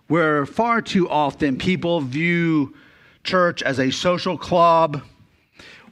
Where 0.07 0.45
far 0.45 0.83
too 0.83 1.09
often 1.09 1.57
people 1.57 1.99
view 2.01 2.75
church 3.23 3.63
as 3.63 3.79
a 3.79 3.89
social 3.89 4.37
club 4.37 5.01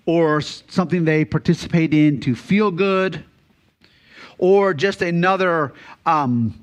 or 0.05 0.39
something 0.41 1.03
they 1.03 1.25
participate 1.25 1.95
in 1.95 2.19
to 2.21 2.35
feel 2.35 2.69
good 2.69 3.25
or 4.37 4.75
just 4.75 5.01
another 5.01 5.73
um, 6.05 6.53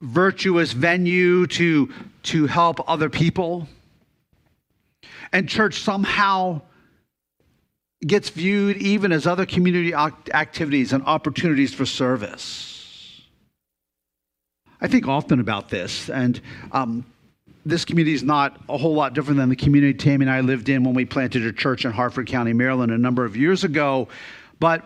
virtuous 0.00 0.72
venue 0.72 1.46
to, 1.46 1.92
to 2.24 2.46
help 2.46 2.88
other 2.88 3.08
people. 3.08 3.68
And 5.32 5.48
church 5.48 5.80
somehow 5.80 6.62
gets 8.06 8.28
viewed 8.28 8.76
even 8.76 9.12
as 9.12 9.26
other 9.26 9.46
community 9.46 9.94
activities 9.94 10.92
and 10.92 11.02
opportunities 11.04 11.72
for 11.74 11.86
service. 11.86 13.22
I 14.80 14.88
think 14.88 15.08
often 15.08 15.40
about 15.40 15.70
this, 15.70 16.10
and 16.10 16.38
um, 16.70 17.06
this 17.64 17.84
community 17.84 18.14
is 18.14 18.22
not 18.22 18.60
a 18.68 18.76
whole 18.76 18.94
lot 18.94 19.14
different 19.14 19.38
than 19.38 19.48
the 19.48 19.56
community 19.56 19.94
Tammy 19.94 20.24
and 20.24 20.30
I 20.30 20.40
lived 20.40 20.68
in 20.68 20.84
when 20.84 20.94
we 20.94 21.06
planted 21.06 21.44
a 21.46 21.52
church 21.52 21.84
in 21.84 21.92
Harford 21.92 22.26
County, 22.26 22.52
Maryland, 22.52 22.92
a 22.92 22.98
number 22.98 23.24
of 23.24 23.36
years 23.36 23.64
ago. 23.64 24.08
But 24.60 24.84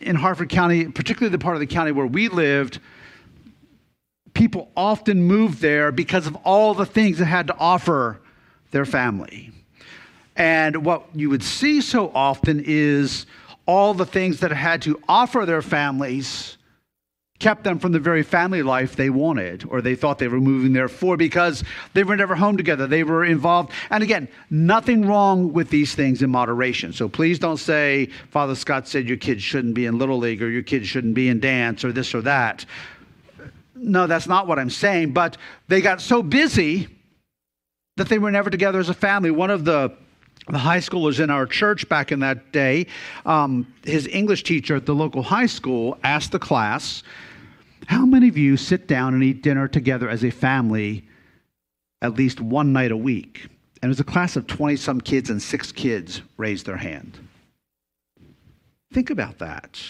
in 0.00 0.14
Harford 0.14 0.50
County, 0.50 0.86
particularly 0.86 1.32
the 1.32 1.42
part 1.42 1.56
of 1.56 1.60
the 1.60 1.66
county 1.66 1.92
where 1.92 2.06
we 2.06 2.28
lived, 2.28 2.78
people 4.34 4.70
often 4.76 5.22
moved 5.22 5.60
there 5.60 5.92
because 5.92 6.26
of 6.26 6.36
all 6.44 6.74
the 6.74 6.86
things 6.86 7.20
it 7.20 7.26
had 7.26 7.46
to 7.48 7.56
offer 7.58 8.20
their 8.70 8.84
family. 8.84 9.50
And 10.36 10.84
what 10.84 11.04
you 11.14 11.30
would 11.30 11.42
see 11.42 11.80
so 11.80 12.10
often 12.14 12.62
is 12.64 13.26
all 13.66 13.94
the 13.94 14.06
things 14.06 14.40
that 14.40 14.50
had 14.50 14.82
to 14.82 15.00
offer 15.08 15.44
their 15.44 15.62
families 15.62 16.56
kept 17.40 17.64
them 17.64 17.78
from 17.78 17.92
the 17.92 17.98
very 17.98 18.22
family 18.22 18.62
life 18.62 18.94
they 18.94 19.10
wanted 19.10 19.64
or 19.68 19.80
they 19.80 19.94
thought 19.94 20.18
they 20.18 20.28
were 20.28 20.40
moving 20.40 20.72
there 20.72 20.88
for 20.88 21.16
because 21.16 21.64
they 21.94 22.04
were 22.04 22.16
never 22.16 22.36
home 22.36 22.56
together. 22.56 22.86
They 22.86 23.02
were 23.02 23.24
involved. 23.24 23.72
And 23.88 24.02
again, 24.02 24.28
nothing 24.50 25.06
wrong 25.06 25.52
with 25.52 25.70
these 25.70 25.94
things 25.94 26.22
in 26.22 26.30
moderation. 26.30 26.92
So 26.92 27.08
please 27.08 27.38
don't 27.38 27.56
say, 27.56 28.10
Father 28.30 28.54
Scott 28.54 28.86
said 28.86 29.08
your 29.08 29.16
kids 29.16 29.42
shouldn't 29.42 29.74
be 29.74 29.86
in 29.86 29.98
Little 29.98 30.18
League 30.18 30.42
or 30.42 30.50
your 30.50 30.62
kids 30.62 30.86
shouldn't 30.86 31.14
be 31.14 31.28
in 31.28 31.40
dance 31.40 31.82
or 31.82 31.92
this 31.92 32.14
or 32.14 32.20
that. 32.22 32.66
No, 33.82 34.06
that's 34.06 34.26
not 34.26 34.46
what 34.46 34.58
I'm 34.58 34.70
saying. 34.70 35.12
But 35.12 35.38
they 35.68 35.80
got 35.80 36.00
so 36.00 36.22
busy 36.22 36.88
that 37.96 38.08
they 38.08 38.18
were 38.18 38.30
never 38.30 38.50
together 38.50 38.78
as 38.78 38.88
a 38.88 38.94
family. 38.94 39.30
One 39.30 39.50
of 39.50 39.64
the 39.64 39.96
the 40.48 40.58
high 40.58 40.78
schoolers 40.78 41.20
in 41.20 41.30
our 41.30 41.46
church 41.46 41.88
back 41.88 42.10
in 42.10 42.20
that 42.20 42.50
day, 42.50 42.86
um, 43.24 43.72
his 43.84 44.06
English 44.08 44.42
teacher 44.42 44.74
at 44.74 44.86
the 44.86 44.94
local 44.94 45.22
high 45.22 45.46
school 45.46 45.96
asked 46.02 46.32
the 46.32 46.38
class, 46.38 47.02
how 47.86 48.04
many 48.04 48.28
of 48.28 48.36
you 48.36 48.56
sit 48.56 48.88
down 48.88 49.14
and 49.14 49.22
eat 49.22 49.42
dinner 49.42 49.68
together 49.68 50.08
as 50.08 50.24
a 50.24 50.30
family 50.30 51.04
at 52.02 52.14
least 52.14 52.40
one 52.40 52.72
night 52.72 52.90
a 52.90 52.96
week? 52.96 53.48
And 53.82 53.88
it 53.88 53.88
was 53.88 54.00
a 54.00 54.04
class 54.04 54.36
of 54.36 54.46
20 54.46 54.76
some 54.76 55.00
kids, 55.00 55.30
and 55.30 55.40
six 55.40 55.72
kids 55.72 56.22
raised 56.36 56.66
their 56.66 56.76
hand. 56.76 57.18
Think 58.92 59.10
about 59.10 59.38
that. 59.38 59.80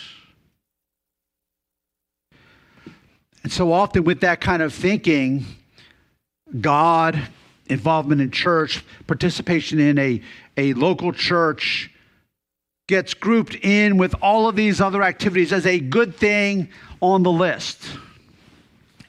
And 3.43 3.53
so 3.53 3.73
often, 3.73 4.05
with 4.05 4.21
that 4.21 4.41
kind 4.41 4.63
of 4.63 4.75
thinking, 4.75 5.45
God, 6.61 7.21
involvement 7.67 8.21
in 8.21 8.31
church, 8.31 8.85
participation 9.07 9.79
in 9.79 9.99
a, 9.99 10.21
a 10.57 10.75
local 10.75 11.13
church, 11.13 11.91
gets 12.87 13.15
grouped 13.15 13.55
in 13.63 13.97
with 13.97 14.15
all 14.21 14.49
of 14.49 14.57
these 14.57 14.81
other 14.81 15.03
activities 15.03 15.53
as 15.53 15.65
a 15.65 15.79
good 15.79 16.15
thing 16.17 16.69
on 17.01 17.23
the 17.23 17.31
list. 17.31 17.83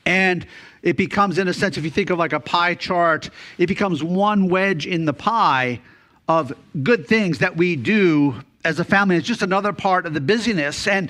And 0.05 0.45
it 0.83 0.97
becomes, 0.97 1.37
in 1.37 1.47
a 1.47 1.53
sense, 1.53 1.77
if 1.77 1.83
you 1.83 1.89
think 1.89 2.09
of 2.09 2.17
like 2.17 2.33
a 2.33 2.39
pie 2.39 2.75
chart, 2.75 3.29
it 3.57 3.67
becomes 3.67 4.03
one 4.03 4.49
wedge 4.49 4.87
in 4.87 5.05
the 5.05 5.13
pie 5.13 5.81
of 6.27 6.53
good 6.83 7.07
things 7.07 7.39
that 7.39 7.57
we 7.57 7.75
do 7.75 8.35
as 8.63 8.79
a 8.79 8.85
family. 8.85 9.17
It's 9.17 9.27
just 9.27 9.41
another 9.41 9.73
part 9.73 10.05
of 10.05 10.13
the 10.13 10.21
busyness. 10.21 10.87
And, 10.87 11.09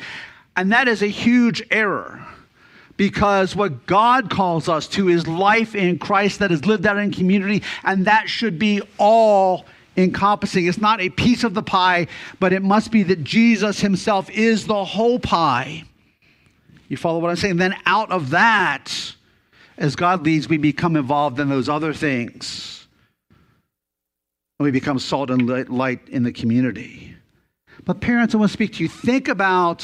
and 0.55 0.71
that 0.71 0.87
is 0.87 1.03
a 1.03 1.07
huge 1.07 1.61
error 1.71 2.25
because 3.01 3.55
what 3.55 3.87
God 3.87 4.29
calls 4.29 4.69
us 4.69 4.87
to 4.89 5.09
is 5.09 5.27
life 5.27 5.73
in 5.73 5.97
Christ 5.97 6.37
that 6.37 6.51
is 6.51 6.67
lived 6.67 6.85
out 6.85 6.99
in 6.99 7.11
community, 7.11 7.63
and 7.83 8.05
that 8.05 8.29
should 8.29 8.59
be 8.59 8.79
all 8.99 9.65
encompassing. 9.97 10.67
It's 10.67 10.77
not 10.77 11.01
a 11.01 11.09
piece 11.09 11.43
of 11.43 11.55
the 11.55 11.63
pie, 11.63 12.05
but 12.39 12.53
it 12.53 12.61
must 12.61 12.91
be 12.91 13.01
that 13.01 13.23
Jesus 13.23 13.79
himself 13.79 14.29
is 14.29 14.67
the 14.67 14.85
whole 14.85 15.17
pie. 15.17 15.83
You 16.89 16.97
follow 16.97 17.17
what 17.17 17.31
I'm 17.31 17.37
saying? 17.37 17.57
Then 17.57 17.75
out 17.87 18.11
of 18.11 18.29
that, 18.29 19.15
as 19.79 19.95
God 19.95 20.23
leads, 20.23 20.47
we 20.47 20.59
become 20.59 20.95
involved 20.95 21.39
in 21.39 21.49
those 21.49 21.69
other 21.69 21.95
things. 21.95 22.85
And 24.59 24.65
we 24.65 24.69
become 24.69 24.99
salt 24.99 25.31
and 25.31 25.67
light 25.69 26.07
in 26.09 26.21
the 26.21 26.31
community. 26.31 27.15
But 27.83 27.99
parents, 27.99 28.35
I 28.35 28.37
want 28.37 28.51
to 28.51 28.53
speak 28.53 28.73
to 28.73 28.83
you. 28.83 28.89
Think 28.89 29.27
about, 29.27 29.83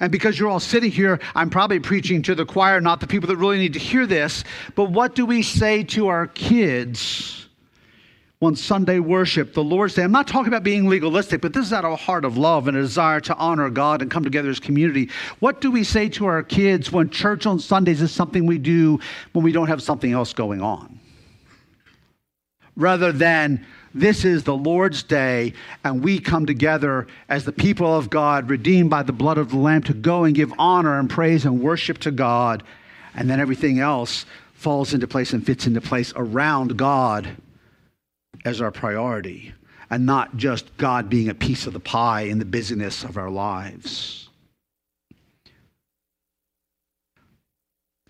and 0.00 0.10
because 0.10 0.38
you're 0.38 0.48
all 0.48 0.60
sitting 0.60 0.90
here, 0.90 1.20
I'm 1.34 1.50
probably 1.50 1.80
preaching 1.80 2.22
to 2.22 2.34
the 2.34 2.44
choir, 2.44 2.80
not 2.80 3.00
the 3.00 3.06
people 3.06 3.28
that 3.28 3.36
really 3.36 3.58
need 3.58 3.74
to 3.74 3.78
hear 3.78 4.06
this. 4.06 4.44
But 4.74 4.90
what 4.90 5.14
do 5.14 5.26
we 5.26 5.42
say 5.42 5.84
to 5.84 6.08
our 6.08 6.26
kids? 6.26 7.42
on 8.42 8.56
Sunday 8.56 8.98
worship, 8.98 9.54
the 9.54 9.62
Lord's 9.62 9.94
Day. 9.94 10.02
I'm 10.02 10.12
not 10.12 10.26
talking 10.26 10.48
about 10.48 10.64
being 10.64 10.88
legalistic, 10.88 11.40
but 11.40 11.52
this 11.52 11.64
is 11.66 11.72
out 11.72 11.84
of 11.84 11.92
a 11.92 11.96
heart 11.96 12.24
of 12.24 12.36
love 12.36 12.66
and 12.66 12.76
a 12.76 12.80
desire 12.80 13.20
to 13.20 13.36
honor 13.36 13.70
God 13.70 14.02
and 14.02 14.10
come 14.10 14.24
together 14.24 14.50
as 14.50 14.58
community. 14.58 15.10
What 15.38 15.60
do 15.60 15.70
we 15.70 15.84
say 15.84 16.08
to 16.10 16.26
our 16.26 16.42
kids 16.42 16.90
when 16.90 17.08
church 17.10 17.46
on 17.46 17.60
Sundays 17.60 18.02
is 18.02 18.10
something 18.10 18.46
we 18.46 18.58
do 18.58 18.98
when 19.32 19.44
we 19.44 19.52
don't 19.52 19.68
have 19.68 19.82
something 19.82 20.12
else 20.12 20.32
going 20.32 20.60
on? 20.60 20.98
Rather 22.76 23.12
than 23.12 23.64
this 23.94 24.24
is 24.24 24.44
the 24.44 24.56
Lord's 24.56 25.02
day, 25.02 25.52
and 25.84 26.02
we 26.02 26.18
come 26.18 26.46
together 26.46 27.06
as 27.28 27.44
the 27.44 27.52
people 27.52 27.94
of 27.94 28.08
God, 28.08 28.48
redeemed 28.48 28.88
by 28.88 29.02
the 29.02 29.12
blood 29.12 29.38
of 29.38 29.50
the 29.50 29.58
Lamb, 29.58 29.82
to 29.82 29.94
go 29.94 30.24
and 30.24 30.34
give 30.34 30.52
honor 30.58 30.98
and 30.98 31.10
praise 31.10 31.44
and 31.44 31.60
worship 31.60 31.98
to 31.98 32.10
God, 32.10 32.62
and 33.14 33.28
then 33.28 33.40
everything 33.40 33.78
else 33.78 34.24
falls 34.54 34.94
into 34.94 35.06
place 35.06 35.32
and 35.32 35.44
fits 35.44 35.66
into 35.66 35.80
place 35.80 36.12
around 36.16 36.78
God 36.78 37.36
as 38.44 38.60
our 38.60 38.70
priority 38.70 39.52
and 39.92 40.06
not 40.06 40.38
just 40.38 40.74
God 40.78 41.10
being 41.10 41.28
a 41.28 41.34
piece 41.34 41.66
of 41.66 41.74
the 41.74 41.80
pie 41.80 42.22
in 42.22 42.38
the 42.38 42.46
busyness 42.46 43.04
of 43.04 43.18
our 43.18 43.28
lives. 43.28 44.21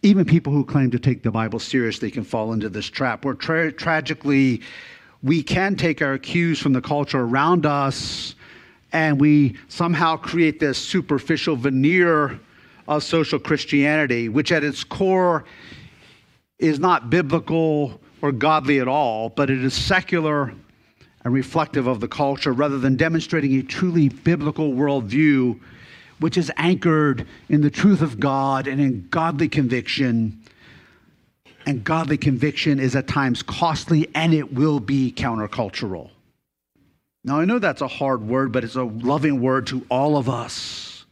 Even 0.05 0.25
people 0.25 0.53
who 0.53 0.65
claim 0.65 0.91
to 0.91 0.99
take 0.99 1.23
the 1.23 1.31
Bible 1.31 1.61
seriously 1.61 2.11
can 2.11 2.25
fall 2.25 2.53
into 2.53 2.69
this 2.69 2.87
trap 2.87 3.25
where 3.25 3.35
tra- 3.35 3.71
tragically 3.71 4.61
we 5.23 5.45
can 5.45 5.77
take 5.77 6.03
our 6.03 6.19
cues 6.19 6.59
from 6.59 6.73
the 6.73 6.81
culture 6.81 7.21
around 7.21 7.65
us 7.65 8.35
and 8.93 9.21
we 9.21 9.57
somehow 9.69 10.17
create 10.17 10.59
this 10.59 10.77
superficial 10.77 11.55
veneer 11.55 12.41
of 12.89 13.05
social 13.05 13.39
Christianity, 13.39 14.29
which 14.29 14.51
at 14.51 14.65
its 14.65 14.83
core 14.83 15.45
is 16.59 16.81
not 16.81 17.09
biblical 17.09 18.01
or 18.23 18.33
godly 18.33 18.81
at 18.81 18.89
all, 18.89 19.29
but 19.29 19.51
it 19.51 19.65
is 19.65 19.73
secular 19.73 20.53
and 21.25 21.33
reflective 21.33 21.87
of 21.87 22.01
the 22.01 22.09
culture 22.09 22.53
rather 22.53 22.79
than 22.79 22.97
demonstrating 22.97 23.55
a 23.55 23.63
truly 23.63 24.09
biblical 24.09 24.73
worldview, 24.73 25.59
which 26.23 26.39
is 26.39 26.53
anchored 26.57 27.27
in 27.49 27.63
the 27.63 27.71
truth 27.71 28.01
of 28.01 28.21
God 28.21 28.69
and 28.69 28.81
in 28.81 29.09
godly 29.11 29.49
conviction. 29.49 30.41
And 31.67 31.83
godly 31.83 32.17
conviction 32.17 32.79
is 32.79 32.95
at 32.95 33.09
times 33.09 33.43
costly 33.43 34.09
and 34.15 34.33
it 34.33 34.55
will 34.55 34.79
be 34.79 35.13
countercultural. 35.13 36.11
Now, 37.25 37.41
I 37.41 37.45
know 37.45 37.59
that's 37.59 37.81
a 37.83 37.89
hard 37.89 38.23
word, 38.23 38.53
but 38.53 38.63
it's 38.63 38.77
a 38.77 38.85
loving 38.85 39.41
word 39.41 39.67
to 39.69 39.85
all 39.89 40.17
of 40.17 40.29
us. 40.29 41.05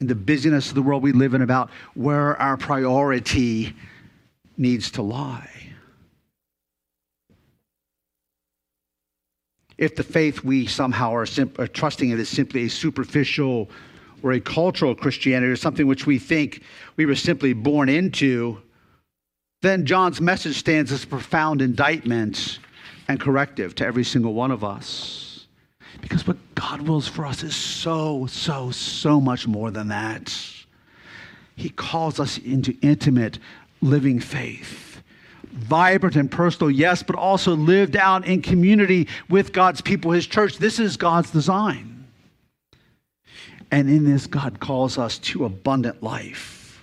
In 0.00 0.06
the 0.06 0.14
busyness 0.14 0.70
of 0.70 0.74
the 0.74 0.82
world 0.82 1.02
we 1.02 1.12
live 1.12 1.34
in, 1.34 1.42
about 1.42 1.70
where 1.94 2.40
our 2.40 2.56
priority 2.56 3.74
needs 4.56 4.90
to 4.92 5.02
lie. 5.02 5.71
If 9.82 9.96
the 9.96 10.04
faith 10.04 10.44
we 10.44 10.64
somehow 10.64 11.12
are, 11.12 11.26
sim- 11.26 11.52
are 11.58 11.66
trusting 11.66 12.10
it 12.10 12.20
is 12.20 12.28
simply 12.28 12.66
a 12.66 12.70
superficial 12.70 13.68
or 14.22 14.30
a 14.30 14.40
cultural 14.40 14.94
Christianity 14.94 15.50
or 15.50 15.56
something 15.56 15.88
which 15.88 16.06
we 16.06 16.20
think 16.20 16.62
we 16.94 17.04
were 17.04 17.16
simply 17.16 17.52
born 17.52 17.88
into, 17.88 18.62
then 19.60 19.84
John's 19.84 20.20
message 20.20 20.56
stands 20.56 20.92
as 20.92 21.02
a 21.02 21.06
profound 21.08 21.60
indictment 21.60 22.60
and 23.08 23.18
corrective 23.18 23.74
to 23.74 23.84
every 23.84 24.04
single 24.04 24.34
one 24.34 24.52
of 24.52 24.62
us. 24.62 25.48
Because 26.00 26.28
what 26.28 26.36
God 26.54 26.82
wills 26.82 27.08
for 27.08 27.26
us 27.26 27.42
is 27.42 27.56
so, 27.56 28.26
so, 28.26 28.70
so 28.70 29.20
much 29.20 29.48
more 29.48 29.72
than 29.72 29.88
that. 29.88 30.32
He 31.56 31.70
calls 31.70 32.20
us 32.20 32.38
into 32.38 32.76
intimate, 32.82 33.40
living 33.80 34.20
faith. 34.20 34.91
Vibrant 35.52 36.16
and 36.16 36.30
personal, 36.30 36.70
yes, 36.70 37.02
but 37.02 37.14
also 37.14 37.54
lived 37.54 37.96
out 37.96 38.26
in 38.26 38.40
community 38.40 39.06
with 39.28 39.52
God's 39.52 39.80
people, 39.80 40.10
His 40.10 40.26
church. 40.26 40.56
This 40.56 40.78
is 40.78 40.96
God's 40.96 41.30
design. 41.30 42.06
And 43.70 43.88
in 43.88 44.04
this, 44.04 44.26
God 44.26 44.60
calls 44.60 44.98
us 44.98 45.18
to 45.18 45.44
abundant 45.44 46.02
life. 46.02 46.82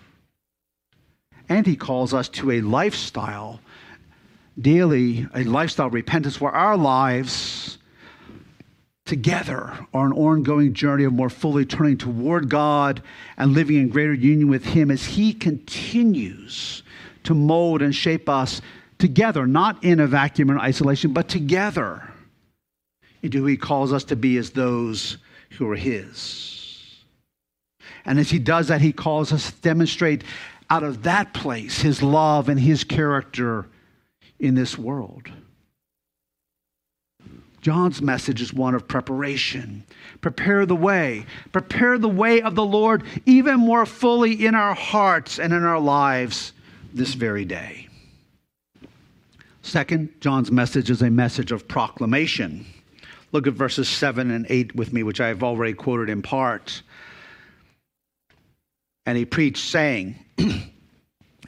And 1.48 1.66
He 1.66 1.76
calls 1.76 2.14
us 2.14 2.30
to 2.30 2.52
a 2.52 2.62
lifestyle, 2.62 3.60
daily, 4.60 5.28
a 5.34 5.44
lifestyle 5.44 5.90
repentance 5.90 6.40
where 6.40 6.52
our 6.52 6.78
lives 6.78 7.80
together 9.06 9.74
are 9.92 10.06
an 10.06 10.14
ongoing 10.14 10.74
journey 10.74 11.04
of 11.04 11.12
more 11.12 11.32
fully 11.32 11.66
turning 11.66 11.98
toward 11.98 12.48
God 12.48 13.02
and 13.38 13.54
living 13.54 13.78
in 13.78 13.90
greater 13.90 14.14
union 14.14 14.48
with 14.48 14.64
Him 14.64 14.92
as 14.92 15.04
He 15.04 15.34
continues 15.34 16.84
to 17.30 17.36
mold 17.36 17.84
and 17.84 17.94
shape 17.94 18.28
us 18.28 18.60
together, 18.98 19.46
not 19.46 19.84
in 19.84 20.00
a 20.00 20.08
vacuum 20.08 20.50
and 20.50 20.60
isolation, 20.60 21.14
but 21.14 21.30
together 21.30 22.12
into 23.22 23.38
who 23.38 23.46
He 23.46 23.56
calls 23.56 23.94
us 23.94 24.04
to 24.06 24.16
be 24.16 24.36
as 24.38 24.50
those 24.50 25.20
who 25.52 25.70
are 25.70 25.76
His. 25.76 27.04
And 28.04 28.18
as 28.18 28.32
He 28.32 28.40
does 28.40 28.70
that, 28.70 28.82
He 28.82 28.92
calls 28.92 29.32
us 29.32 29.52
to 29.52 29.62
demonstrate 29.62 30.24
out 30.72 30.82
of 30.82 31.04
that 31.04 31.36
place 31.36 31.80
His 31.80 32.02
love 32.02 32.50
and 32.50 32.60
His 32.60 32.84
character 32.84 33.68
in 34.40 34.56
this 34.56 34.76
world. 34.76 35.30
John's 37.62 38.02
message 38.02 38.42
is 38.42 38.52
one 38.52 38.74
of 38.74 38.88
preparation. 38.88 39.84
Prepare 40.22 40.66
the 40.66 40.76
way. 40.76 41.28
Prepare 41.52 42.00
the 42.00 42.10
way 42.10 42.42
of 42.42 42.56
the 42.56 42.66
Lord 42.66 43.04
even 43.28 43.60
more 43.60 43.86
fully 43.86 44.48
in 44.48 44.56
our 44.56 44.74
hearts 44.74 45.38
and 45.38 45.54
in 45.54 45.64
our 45.64 45.80
lives 45.80 46.54
this 46.94 47.14
very 47.14 47.46
day. 47.46 47.88
Second, 49.62 50.10
John's 50.22 50.52
message 50.52 50.90
is 50.90 51.02
a 51.02 51.10
message 51.10 51.52
of 51.52 51.68
proclamation. 51.68 52.66
Look 53.32 53.46
at 53.46 53.54
verses 53.54 53.88
7 53.88 54.32
and 54.32 54.46
8 54.50 54.76
with 54.76 54.94
me, 54.94 55.04
which 55.04 55.22
I 55.22 55.28
have 55.28 55.44
already 55.44 55.74
quoted 55.74 56.10
in 56.10 56.22
part. 56.22 56.82
And 59.06 59.18
he 59.18 59.26
preached, 59.26 59.70
saying, 59.70 60.16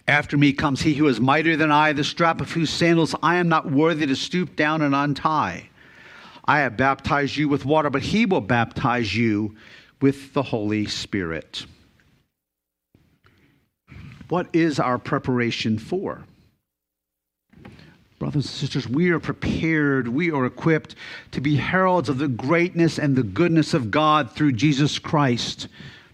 After 0.07 0.38
me 0.38 0.53
comes 0.53 0.81
he 0.81 0.93
who 0.93 1.07
is 1.07 1.19
mightier 1.19 1.55
than 1.55 1.71
I, 1.71 1.93
the 1.93 2.03
strap 2.03 2.41
of 2.41 2.51
whose 2.51 2.69
sandals 2.69 3.15
I 3.24 3.38
am 3.38 3.50
not 3.50 3.71
worthy 3.71 4.05
to 4.05 4.15
stoop 4.15 4.55
down 4.55 4.81
and 4.81 4.93
untie. 4.93 5.69
I 6.45 6.60
have 6.60 6.75
baptized 6.75 7.38
you 7.38 7.48
with 7.48 7.65
water, 7.65 7.89
but 7.89 8.01
he 8.01 8.25
will 8.25 8.41
baptize 8.41 9.15
you 9.15 9.55
with 10.01 10.33
the 10.33 10.43
Holy 10.43 10.86
Spirit. 10.88 11.65
What 14.32 14.48
is 14.54 14.80
our 14.80 14.98
preparation 14.98 15.78
for? 15.78 16.24
Brothers 18.18 18.46
and 18.46 18.46
sisters, 18.46 18.88
we 18.88 19.10
are 19.10 19.20
prepared, 19.20 20.08
we 20.08 20.32
are 20.32 20.46
equipped 20.46 20.96
to 21.32 21.42
be 21.42 21.58
heralds 21.58 22.08
of 22.08 22.18
the 22.18 22.30
greatness 22.30 22.98
and 22.98 23.14
the 23.14 23.24
goodness 23.24 23.74
of 23.74 23.92
God 23.92 24.32
through 24.32 24.54
Jesus 24.54 25.00
Christ 25.00 25.68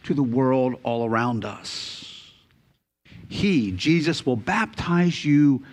to 0.05 0.15
the 0.15 0.23
world 0.23 0.79
all 0.81 1.07
around 1.07 1.45
us. 1.45 2.33
He, 3.29 3.71
Jesus, 3.73 4.25
will 4.25 4.35
baptize 4.35 5.23
you 5.23 5.63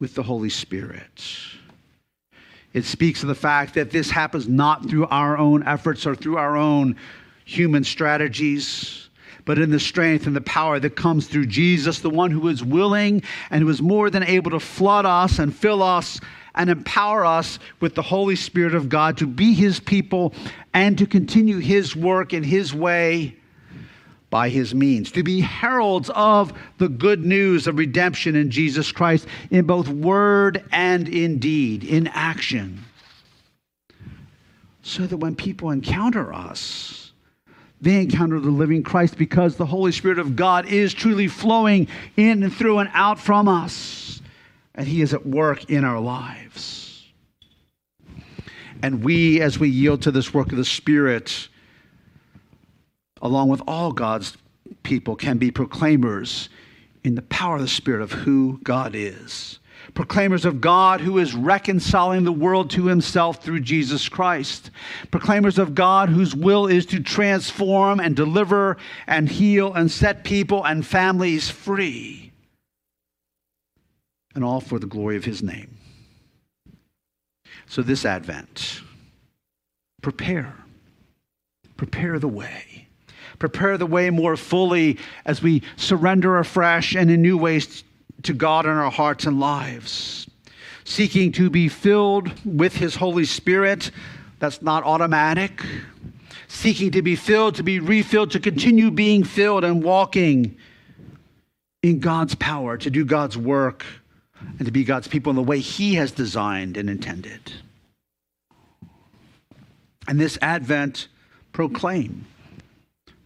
with 0.00 0.16
the 0.16 0.24
Holy 0.24 0.50
Spirit. 0.50 1.24
It 2.72 2.86
speaks 2.86 3.22
of 3.22 3.28
the 3.28 3.36
fact 3.36 3.74
that 3.74 3.92
this 3.92 4.10
happens 4.10 4.48
not 4.48 4.90
through 4.90 5.06
our 5.06 5.38
own 5.38 5.62
efforts 5.62 6.06
or 6.06 6.16
through 6.16 6.38
our 6.38 6.56
own 6.56 6.96
human 7.44 7.84
strategies, 7.84 9.07
but 9.48 9.58
in 9.58 9.70
the 9.70 9.80
strength 9.80 10.26
and 10.26 10.36
the 10.36 10.42
power 10.42 10.78
that 10.78 10.94
comes 10.94 11.26
through 11.26 11.46
Jesus, 11.46 12.00
the 12.00 12.10
one 12.10 12.30
who 12.30 12.48
is 12.48 12.62
willing 12.62 13.22
and 13.48 13.62
who 13.62 13.70
is 13.70 13.80
more 13.80 14.10
than 14.10 14.22
able 14.22 14.50
to 14.50 14.60
flood 14.60 15.06
us 15.06 15.38
and 15.38 15.56
fill 15.56 15.82
us 15.82 16.20
and 16.54 16.68
empower 16.68 17.24
us 17.24 17.58
with 17.80 17.94
the 17.94 18.02
Holy 18.02 18.36
Spirit 18.36 18.74
of 18.74 18.90
God 18.90 19.16
to 19.16 19.26
be 19.26 19.54
his 19.54 19.80
people 19.80 20.34
and 20.74 20.98
to 20.98 21.06
continue 21.06 21.60
his 21.60 21.96
work 21.96 22.34
in 22.34 22.42
his 22.42 22.74
way 22.74 23.38
by 24.28 24.50
his 24.50 24.74
means, 24.74 25.10
to 25.12 25.22
be 25.22 25.40
heralds 25.40 26.10
of 26.10 26.52
the 26.76 26.90
good 26.90 27.24
news 27.24 27.66
of 27.66 27.78
redemption 27.78 28.36
in 28.36 28.50
Jesus 28.50 28.92
Christ 28.92 29.26
in 29.50 29.64
both 29.64 29.88
word 29.88 30.62
and 30.72 31.08
in 31.08 31.38
deed, 31.38 31.84
in 31.84 32.08
action. 32.08 32.84
So 34.82 35.06
that 35.06 35.16
when 35.16 35.34
people 35.34 35.70
encounter 35.70 36.34
us, 36.34 37.07
they 37.80 38.00
encounter 38.00 38.40
the 38.40 38.50
living 38.50 38.82
Christ 38.82 39.16
because 39.16 39.56
the 39.56 39.66
Holy 39.66 39.92
Spirit 39.92 40.18
of 40.18 40.34
God 40.34 40.66
is 40.66 40.92
truly 40.92 41.28
flowing 41.28 41.88
in 42.16 42.42
and 42.42 42.52
through 42.52 42.78
and 42.78 42.90
out 42.92 43.20
from 43.20 43.48
us, 43.48 44.20
and 44.74 44.86
He 44.86 45.00
is 45.00 45.14
at 45.14 45.26
work 45.26 45.70
in 45.70 45.84
our 45.84 46.00
lives. 46.00 47.06
And 48.82 49.02
we, 49.02 49.40
as 49.40 49.58
we 49.58 49.68
yield 49.68 50.02
to 50.02 50.10
this 50.10 50.32
work 50.32 50.50
of 50.50 50.58
the 50.58 50.64
Spirit, 50.64 51.48
along 53.20 53.48
with 53.48 53.62
all 53.66 53.92
God's 53.92 54.36
people, 54.82 55.16
can 55.16 55.38
be 55.38 55.50
proclaimers 55.50 56.48
in 57.04 57.14
the 57.14 57.22
power 57.22 57.56
of 57.56 57.62
the 57.62 57.68
Spirit 57.68 58.02
of 58.02 58.12
who 58.12 58.60
God 58.62 58.94
is. 58.94 59.58
Proclaimers 59.98 60.44
of 60.44 60.60
God 60.60 61.00
who 61.00 61.18
is 61.18 61.34
reconciling 61.34 62.22
the 62.22 62.30
world 62.30 62.70
to 62.70 62.86
himself 62.86 63.42
through 63.42 63.58
Jesus 63.58 64.08
Christ. 64.08 64.70
Proclaimers 65.10 65.58
of 65.58 65.74
God 65.74 66.08
whose 66.08 66.36
will 66.36 66.68
is 66.68 66.86
to 66.86 67.00
transform 67.00 67.98
and 67.98 68.14
deliver 68.14 68.76
and 69.08 69.28
heal 69.28 69.74
and 69.74 69.90
set 69.90 70.22
people 70.22 70.64
and 70.64 70.86
families 70.86 71.50
free. 71.50 72.30
And 74.36 74.44
all 74.44 74.60
for 74.60 74.78
the 74.78 74.86
glory 74.86 75.16
of 75.16 75.24
his 75.24 75.42
name. 75.42 75.76
So, 77.66 77.82
this 77.82 78.04
Advent, 78.04 78.82
prepare. 80.00 80.54
Prepare 81.76 82.20
the 82.20 82.28
way 82.28 82.84
prepare 83.38 83.78
the 83.78 83.86
way 83.86 84.10
more 84.10 84.36
fully 84.36 84.98
as 85.24 85.40
we 85.40 85.62
surrender 85.76 86.38
afresh 86.38 86.96
and 86.96 87.08
in 87.08 87.22
new 87.22 87.38
ways 87.38 87.84
to 88.22 88.32
God 88.32 88.66
in 88.66 88.72
our 88.72 88.90
hearts 88.90 89.26
and 89.26 89.40
lives. 89.40 90.28
Seeking 90.84 91.32
to 91.32 91.50
be 91.50 91.68
filled 91.68 92.32
with 92.44 92.74
His 92.76 92.96
Holy 92.96 93.24
Spirit, 93.24 93.90
that's 94.38 94.62
not 94.62 94.84
automatic. 94.84 95.62
Seeking 96.48 96.90
to 96.92 97.02
be 97.02 97.14
filled, 97.14 97.56
to 97.56 97.62
be 97.62 97.78
refilled, 97.78 98.30
to 98.30 98.40
continue 98.40 98.90
being 98.90 99.22
filled 99.22 99.64
and 99.64 99.82
walking 99.82 100.56
in 101.82 102.00
God's 102.00 102.34
power, 102.34 102.76
to 102.78 102.90
do 102.90 103.04
God's 103.04 103.36
work, 103.36 103.84
and 104.40 104.64
to 104.66 104.72
be 104.72 104.84
God's 104.84 105.08
people 105.08 105.30
in 105.30 105.36
the 105.36 105.42
way 105.42 105.60
He 105.60 105.94
has 105.94 106.10
designed 106.10 106.76
and 106.76 106.88
intended. 106.88 107.52
And 110.06 110.18
this 110.18 110.38
Advent, 110.40 111.08
proclaim 111.52 112.24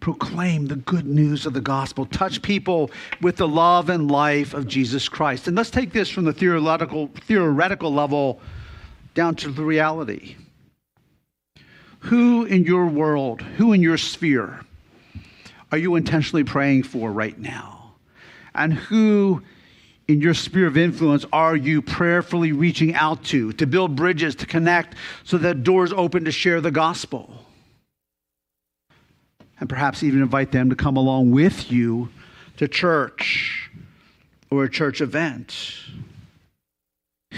proclaim 0.02 0.66
the 0.66 0.76
good 0.76 1.06
news 1.06 1.46
of 1.46 1.52
the 1.52 1.60
gospel, 1.60 2.04
touch 2.04 2.42
people 2.42 2.90
with 3.22 3.36
the 3.36 3.46
love 3.46 3.88
and 3.88 4.10
life 4.10 4.52
of 4.52 4.66
Jesus 4.66 5.08
Christ. 5.08 5.46
And 5.46 5.56
let's 5.56 5.70
take 5.70 5.92
this 5.92 6.10
from 6.10 6.24
the 6.24 6.32
theoretical, 6.32 7.06
theoretical 7.06 7.94
level 7.94 8.40
down 9.14 9.36
to 9.36 9.48
the 9.48 9.62
reality. 9.62 10.34
Who 12.00 12.44
in 12.44 12.64
your 12.64 12.86
world, 12.86 13.42
who 13.42 13.72
in 13.72 13.80
your 13.80 13.96
sphere 13.96 14.60
are 15.70 15.78
you 15.78 15.94
intentionally 15.94 16.42
praying 16.42 16.82
for 16.82 17.12
right 17.12 17.38
now? 17.38 17.94
And 18.56 18.74
who 18.74 19.40
in 20.08 20.20
your 20.20 20.34
sphere 20.34 20.66
of 20.66 20.76
influence 20.76 21.24
are 21.32 21.54
you 21.54 21.80
prayerfully 21.80 22.50
reaching 22.50 22.92
out 22.96 23.22
to, 23.26 23.52
to 23.52 23.66
build 23.68 23.94
bridges, 23.94 24.34
to 24.34 24.46
connect 24.46 24.96
so 25.22 25.38
that 25.38 25.62
doors 25.62 25.92
open 25.92 26.24
to 26.24 26.32
share 26.32 26.60
the 26.60 26.72
gospel? 26.72 27.46
And 29.62 29.68
perhaps 29.68 30.02
even 30.02 30.20
invite 30.20 30.50
them 30.50 30.70
to 30.70 30.74
come 30.74 30.96
along 30.96 31.30
with 31.30 31.70
you 31.70 32.08
to 32.56 32.66
church 32.66 33.70
or 34.50 34.64
a 34.64 34.68
church 34.68 35.00
event. 35.00 35.72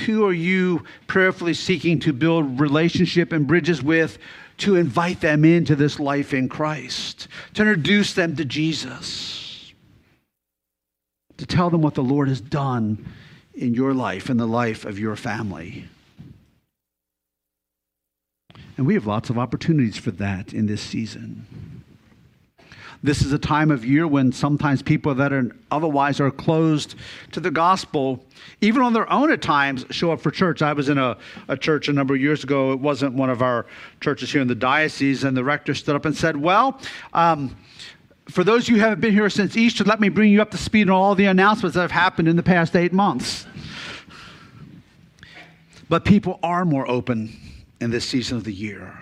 Who 0.06 0.26
are 0.26 0.32
you 0.32 0.84
prayerfully 1.06 1.52
seeking 1.52 2.00
to 2.00 2.14
build 2.14 2.58
relationship 2.58 3.30
and 3.30 3.46
bridges 3.46 3.82
with 3.82 4.16
to 4.56 4.76
invite 4.76 5.20
them 5.20 5.44
into 5.44 5.76
this 5.76 6.00
life 6.00 6.32
in 6.32 6.48
Christ, 6.48 7.28
to 7.52 7.60
introduce 7.60 8.14
them 8.14 8.36
to 8.36 8.44
Jesus, 8.46 9.74
to 11.36 11.44
tell 11.44 11.68
them 11.68 11.82
what 11.82 11.92
the 11.92 12.02
Lord 12.02 12.28
has 12.28 12.40
done 12.40 13.06
in 13.52 13.74
your 13.74 13.92
life 13.92 14.30
and 14.30 14.40
the 14.40 14.46
life 14.46 14.86
of 14.86 14.98
your 14.98 15.14
family? 15.14 15.84
And 18.78 18.86
we 18.86 18.94
have 18.94 19.06
lots 19.06 19.28
of 19.28 19.36
opportunities 19.36 19.98
for 19.98 20.12
that 20.12 20.54
in 20.54 20.64
this 20.64 20.80
season. 20.80 21.83
This 23.04 23.20
is 23.20 23.34
a 23.34 23.38
time 23.38 23.70
of 23.70 23.84
year 23.84 24.08
when 24.08 24.32
sometimes 24.32 24.80
people 24.80 25.14
that 25.16 25.30
are 25.30 25.54
otherwise 25.70 26.20
are 26.20 26.30
closed 26.30 26.94
to 27.32 27.40
the 27.40 27.50
gospel, 27.50 28.24
even 28.62 28.80
on 28.80 28.94
their 28.94 29.12
own 29.12 29.30
at 29.30 29.42
times, 29.42 29.84
show 29.90 30.10
up 30.10 30.22
for 30.22 30.30
church. 30.30 30.62
I 30.62 30.72
was 30.72 30.88
in 30.88 30.96
a, 30.96 31.18
a 31.48 31.54
church 31.54 31.88
a 31.88 31.92
number 31.92 32.14
of 32.14 32.22
years 32.22 32.44
ago. 32.44 32.72
It 32.72 32.80
wasn't 32.80 33.12
one 33.12 33.28
of 33.28 33.42
our 33.42 33.66
churches 34.00 34.32
here 34.32 34.40
in 34.40 34.48
the 34.48 34.54
diocese, 34.54 35.22
and 35.22 35.36
the 35.36 35.44
rector 35.44 35.74
stood 35.74 35.94
up 35.94 36.06
and 36.06 36.16
said, 36.16 36.34
Well, 36.34 36.80
um, 37.12 37.54
for 38.30 38.42
those 38.42 38.62
of 38.62 38.68
you 38.70 38.76
who 38.76 38.80
haven't 38.80 39.02
been 39.02 39.12
here 39.12 39.28
since 39.28 39.54
Easter, 39.54 39.84
let 39.84 40.00
me 40.00 40.08
bring 40.08 40.32
you 40.32 40.40
up 40.40 40.50
to 40.52 40.56
speed 40.56 40.88
on 40.88 40.96
all 40.96 41.14
the 41.14 41.26
announcements 41.26 41.74
that 41.74 41.82
have 41.82 41.90
happened 41.90 42.26
in 42.26 42.36
the 42.36 42.42
past 42.42 42.74
eight 42.74 42.94
months. 42.94 43.46
But 45.90 46.06
people 46.06 46.40
are 46.42 46.64
more 46.64 46.88
open 46.88 47.36
in 47.82 47.90
this 47.90 48.06
season 48.06 48.38
of 48.38 48.44
the 48.44 48.54
year. 48.54 48.98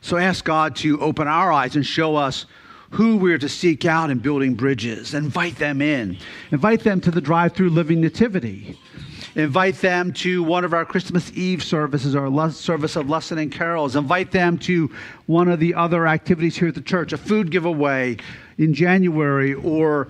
So 0.00 0.16
ask 0.16 0.42
God 0.42 0.74
to 0.76 0.98
open 1.02 1.28
our 1.28 1.52
eyes 1.52 1.76
and 1.76 1.84
show 1.84 2.16
us 2.16 2.46
who 2.92 3.16
we're 3.16 3.38
to 3.38 3.48
seek 3.48 3.84
out 3.84 4.10
in 4.10 4.18
building 4.18 4.54
bridges. 4.54 5.14
Invite 5.14 5.56
them 5.56 5.80
in. 5.80 6.18
Invite 6.50 6.80
them 6.80 7.00
to 7.00 7.10
the 7.10 7.20
drive 7.20 7.54
through 7.54 7.70
Living 7.70 8.00
Nativity. 8.00 8.78
Invite 9.34 9.76
them 9.76 10.12
to 10.12 10.42
one 10.42 10.62
of 10.62 10.74
our 10.74 10.84
Christmas 10.84 11.32
Eve 11.32 11.62
services, 11.62 12.14
our 12.14 12.50
service 12.50 12.96
of 12.96 13.08
lesson 13.08 13.38
and 13.38 13.50
carols. 13.50 13.96
Invite 13.96 14.30
them 14.30 14.58
to 14.58 14.90
one 15.26 15.48
of 15.48 15.58
the 15.58 15.74
other 15.74 16.06
activities 16.06 16.56
here 16.56 16.68
at 16.68 16.74
the 16.74 16.82
church, 16.82 17.14
a 17.14 17.16
food 17.16 17.50
giveaway 17.50 18.18
in 18.58 18.74
January, 18.74 19.54
or 19.54 20.08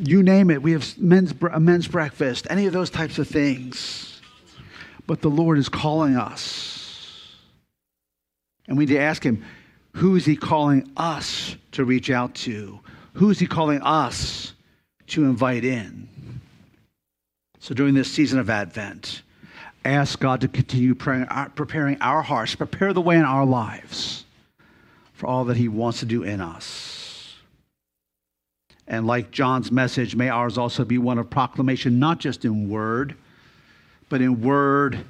you 0.00 0.22
name 0.22 0.50
it. 0.50 0.62
We 0.62 0.72
have 0.72 0.98
men's, 0.98 1.32
a 1.50 1.60
men's 1.60 1.88
breakfast, 1.88 2.46
any 2.50 2.66
of 2.66 2.74
those 2.74 2.90
types 2.90 3.18
of 3.18 3.26
things. 3.26 4.20
But 5.06 5.22
the 5.22 5.30
Lord 5.30 5.56
is 5.56 5.70
calling 5.70 6.16
us 6.16 6.78
and 8.68 8.76
we 8.76 8.84
need 8.84 8.94
to 8.94 9.00
ask 9.00 9.24
him, 9.24 9.44
who 9.92 10.16
is 10.16 10.24
he 10.24 10.36
calling 10.36 10.90
us 10.96 11.56
to 11.72 11.84
reach 11.84 12.10
out 12.10 12.34
to? 12.34 12.80
Who 13.14 13.30
is 13.30 13.38
he 13.38 13.46
calling 13.46 13.80
us 13.82 14.52
to 15.08 15.24
invite 15.24 15.64
in? 15.64 16.08
So 17.58 17.74
during 17.74 17.94
this 17.94 18.10
season 18.10 18.38
of 18.38 18.48
Advent, 18.48 19.22
ask 19.84 20.18
God 20.20 20.40
to 20.42 20.48
continue 20.48 20.94
praying, 20.94 21.24
uh, 21.24 21.48
preparing 21.54 22.00
our 22.00 22.22
hearts, 22.22 22.54
prepare 22.54 22.92
the 22.92 23.00
way 23.00 23.16
in 23.16 23.24
our 23.24 23.44
lives 23.44 24.24
for 25.14 25.26
all 25.26 25.46
that 25.46 25.56
he 25.56 25.68
wants 25.68 26.00
to 26.00 26.06
do 26.06 26.22
in 26.22 26.40
us. 26.40 27.34
And 28.86 29.06
like 29.06 29.30
John's 29.30 29.72
message, 29.72 30.14
may 30.14 30.28
ours 30.28 30.56
also 30.56 30.84
be 30.84 30.96
one 30.96 31.18
of 31.18 31.28
proclamation, 31.28 31.98
not 31.98 32.20
just 32.20 32.44
in 32.44 32.70
word, 32.70 33.16
but 34.08 34.22
in 34.22 34.40
word 34.40 35.04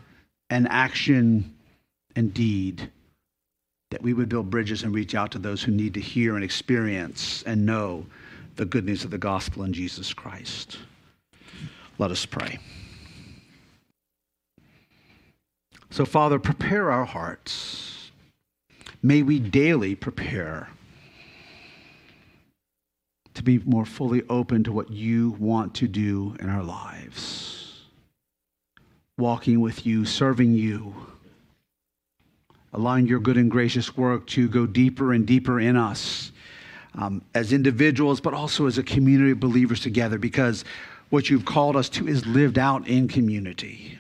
and 0.51 0.67
action 0.69 1.55
and 2.17 2.33
deed 2.33 2.91
that 3.91 4.03
we 4.03 4.13
would 4.13 4.29
build 4.29 4.51
bridges 4.51 4.83
and 4.83 4.95
reach 4.95 5.15
out 5.15 5.31
to 5.33 5.39
those 5.39 5.63
who 5.63 5.73
need 5.73 5.95
to 5.95 6.01
hear 6.01 6.35
and 6.35 6.45
experience 6.45 7.43
and 7.47 7.65
know 7.65 8.05
the 8.57 8.65
good 8.65 8.85
news 8.85 9.05
of 9.05 9.11
the 9.11 9.19
gospel 9.19 9.63
in 9.63 9.73
Jesus 9.73 10.13
Christ. 10.13 10.79
Let 11.99 12.11
us 12.11 12.27
pray. 12.27 12.59
So, 15.91 16.05
Father, 16.05 16.39
prepare 16.39 16.91
our 16.91 17.07
hearts. 17.07 18.11
May 19.03 19.23
we 19.23 19.39
daily 19.39 19.95
prepare 19.95 20.69
to 23.35 23.43
be 23.43 23.61
more 23.61 23.87
fully 23.87 24.23
open 24.29 24.65
to 24.65 24.73
what 24.73 24.91
you 24.91 25.31
want 25.39 25.75
to 25.77 25.89
do 25.89 26.37
in 26.41 26.51
our 26.51 26.63
lives. 26.63 27.83
Walking 29.17 29.61
with 29.61 29.87
you, 29.87 30.05
serving 30.05 30.55
you 30.55 30.95
allowing 32.73 33.07
your 33.07 33.21
good 33.21 33.37
and 33.37 33.51
gracious 33.51 33.97
work 33.97 34.27
to 34.29 34.49
go 34.49 34.67
deeper 34.67 35.13
and 35.13 35.27
deeper 35.27 35.59
in 35.59 35.77
us 35.77 36.33
um, 36.95 37.23
as 37.35 37.53
individuals, 37.53 38.21
but 38.21 38.35
also 38.35 38.67
as 38.67 38.79
a 38.79 38.83
community 38.83 39.31
of 39.33 39.41
believers 39.41 39.81
together, 39.81 40.19
because 40.19 40.65
what 41.11 41.31
you've 41.31 41.45
called 41.45 41.77
us 41.77 41.89
to 41.89 42.07
is 42.07 42.27
lived 42.27 42.59
out 42.59 42.87
in 42.87 43.09
community. 43.09 43.99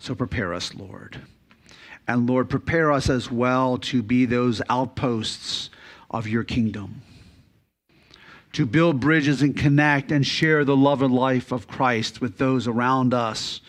So 0.00 0.14
prepare 0.14 0.54
us, 0.54 0.74
Lord. 0.74 1.20
And 2.06 2.28
Lord, 2.28 2.48
prepare 2.48 2.90
us 2.92 3.10
as 3.10 3.30
well 3.30 3.76
to 3.78 4.02
be 4.02 4.24
those 4.24 4.62
outposts 4.70 5.70
of 6.10 6.26
your 6.26 6.44
kingdom, 6.44 7.02
to 8.52 8.64
build 8.64 9.00
bridges 9.00 9.42
and 9.42 9.54
connect 9.54 10.10
and 10.10 10.26
share 10.26 10.64
the 10.64 10.76
love 10.76 11.02
and 11.02 11.14
life 11.14 11.52
of 11.52 11.68
Christ 11.68 12.22
with 12.22 12.38
those 12.38 12.66
around 12.66 13.12
us 13.12 13.60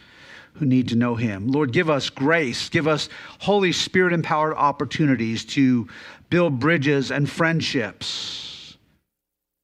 who 0.60 0.66
need 0.66 0.90
to 0.90 0.96
know 0.96 1.16
him. 1.16 1.48
Lord, 1.48 1.72
give 1.72 1.90
us 1.90 2.10
grace, 2.10 2.70
give 2.70 2.88
us 2.88 3.10
Holy 3.40 3.72
Spirit 3.72 4.14
empowered 4.14 4.56
opportunities 4.56 5.46
to 5.46 5.88
build 6.30 6.60
bridges 6.60 7.12
and 7.12 7.30
friendships 7.30 8.78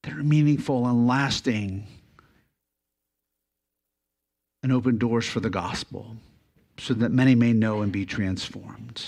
that 0.04 0.14
are 0.14 0.24
meaningful 0.24 0.88
and 0.88 1.06
lasting 1.08 1.86
and 4.64 4.72
open 4.72 4.98
doors 4.98 5.28
for 5.28 5.42
the 5.42 5.50
gospel 5.50 6.16
so 6.78 6.94
that 6.94 7.12
many 7.12 7.36
may 7.36 7.54
know 7.54 7.82
and 7.82 7.92
be 7.92 8.06
transformed. 8.06 9.06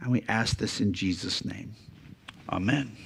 And 0.00 0.10
we 0.10 0.24
ask 0.28 0.56
this 0.56 0.80
in 0.80 0.92
Jesus' 0.92 1.44
name. 1.44 1.74
Amen. 2.48 2.96